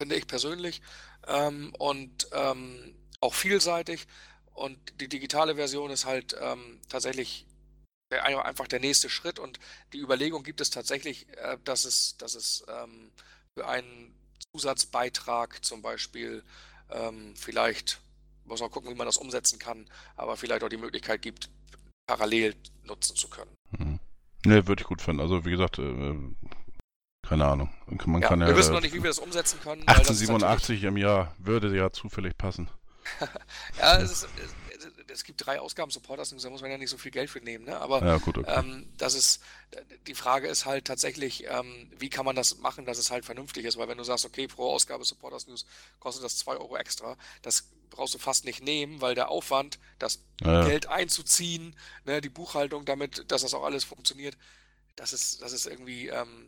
[0.00, 0.80] Finde ich persönlich.
[1.26, 4.06] Ähm, und ähm, auch vielseitig.
[4.54, 7.46] Und die digitale Version ist halt ähm, tatsächlich
[8.18, 9.38] einfach der nächste Schritt.
[9.38, 9.58] Und
[9.92, 13.10] die Überlegung gibt es tatsächlich, äh, dass es, dass es ähm,
[13.56, 14.14] für einen
[14.52, 16.42] Zusatzbeitrag zum Beispiel
[16.90, 18.00] ähm, vielleicht,
[18.44, 21.50] muss man gucken, wie man das umsetzen kann, aber vielleicht auch die Möglichkeit gibt,
[22.06, 23.54] parallel nutzen zu können.
[23.70, 24.00] Mhm.
[24.44, 25.20] Ne, würde ich gut finden.
[25.20, 26.14] Also wie gesagt, äh,
[27.22, 27.70] keine Ahnung.
[28.06, 29.82] Man ja, kann ja, wir wissen noch nicht, wie wir das umsetzen können.
[29.82, 32.68] 1887 im Jahr würde ja zufällig passen.
[33.78, 34.28] ja, es, ist,
[35.12, 37.64] es, gibt drei Ausgaben Supporters, da muss man ja nicht so viel Geld für nehmen,
[37.64, 37.80] ne?
[37.80, 38.52] Aber ja, gut, okay.
[38.58, 39.42] ähm, das ist,
[40.06, 43.64] die Frage ist halt tatsächlich, ähm, wie kann man das machen, dass es halt vernünftig
[43.64, 45.66] ist, weil wenn du sagst, okay, pro Ausgabe Supporters News
[45.98, 50.20] kostet das 2 Euro extra, das brauchst du fast nicht nehmen, weil der Aufwand, das
[50.40, 54.36] ja, Geld einzuziehen, ne, die Buchhaltung damit, dass das auch alles funktioniert,
[54.96, 56.46] das ist, das ist irgendwie, ähm,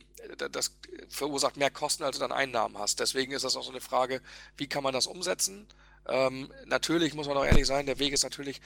[0.50, 0.76] das
[1.08, 3.00] verursacht mehr Kosten, als du dann Einnahmen hast.
[3.00, 4.20] Deswegen ist das auch so eine Frage,
[4.56, 5.66] wie kann man das umsetzen?
[6.08, 8.60] Ähm, natürlich muss man auch ehrlich sein, der Weg ist natürlich,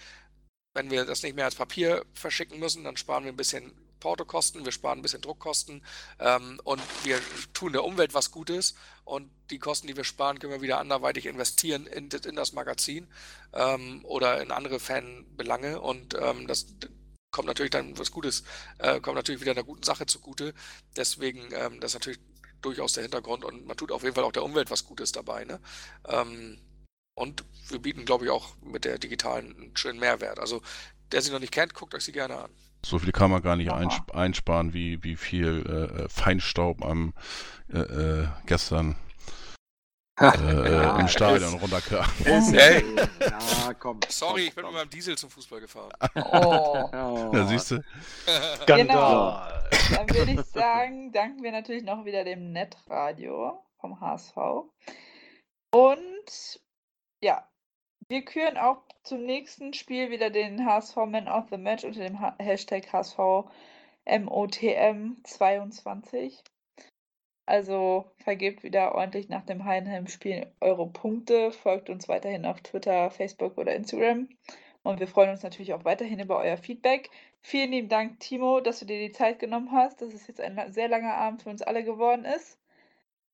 [0.74, 4.64] wenn wir das nicht mehr als Papier verschicken müssen, dann sparen wir ein bisschen Portokosten,
[4.64, 5.82] wir sparen ein bisschen Druckkosten
[6.20, 7.18] ähm, und wir
[7.54, 8.74] tun der Umwelt was Gutes
[9.04, 13.08] und die Kosten, die wir sparen, können wir wieder anderweitig investieren in, in das Magazin
[13.52, 16.66] ähm, oder in andere Fanbelange und ähm, das
[17.30, 18.44] kommt natürlich dann was Gutes,
[18.78, 20.54] äh, kommt natürlich wieder einer guten Sache zugute.
[20.96, 22.20] Deswegen, ähm, das ist natürlich
[22.62, 25.44] durchaus der Hintergrund und man tut auf jeden Fall auch der Umwelt was Gutes dabei.
[25.44, 25.60] Ne?
[27.16, 30.38] Und wir bieten, glaube ich, auch mit der digitalen einen schönen Mehrwert.
[30.38, 30.60] Also,
[31.12, 32.50] der sie noch nicht kennt, guckt euch sie gerne an.
[32.84, 37.14] So viel kann man gar nicht einsp einsparen, wie, wie viel äh, äh Feinstaub am
[37.72, 38.96] äh, äh, gestern
[40.20, 42.06] äh, ja, im Stadion runterkam.
[42.22, 42.84] Hey.
[43.20, 44.00] Ja, komm.
[44.08, 45.92] Sorry, ich bin mit meinem Diesel zum Fußball gefahren.
[46.16, 46.90] Oh.
[46.92, 47.30] oh.
[47.34, 47.84] Ja, siehst du?
[48.66, 49.40] genau.
[49.90, 54.36] Dann würde ich sagen, danken wir natürlich noch wieder dem Netradio vom HSV.
[55.70, 56.60] Und
[57.22, 57.48] ja,
[58.08, 62.18] wir küren auch zum nächsten Spiel wieder den HSV Man of the Match unter dem
[62.38, 63.18] Hashtag HSV
[64.06, 66.38] MOTM22.
[67.46, 73.56] Also vergebt wieder ordentlich nach dem Heidenheim-Spiel eure Punkte, folgt uns weiterhin auf Twitter, Facebook
[73.56, 74.28] oder Instagram.
[74.82, 77.10] Und wir freuen uns natürlich auch weiterhin über euer Feedback.
[77.42, 80.72] Vielen lieben Dank, Timo, dass du dir die Zeit genommen hast, dass es jetzt ein
[80.72, 82.58] sehr langer Abend für uns alle geworden ist.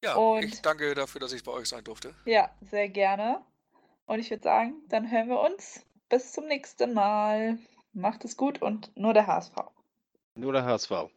[0.04, 2.12] Ja, und ich danke dafür, dass ich bei euch sein durfte.
[2.24, 3.44] Ja, sehr gerne.
[4.06, 5.84] Und ich würde sagen, dann hören wir uns.
[6.08, 7.58] Bis zum nächsten Mal.
[7.94, 9.54] Macht es gut und nur der HSV.
[10.34, 11.10] Nur der HSV.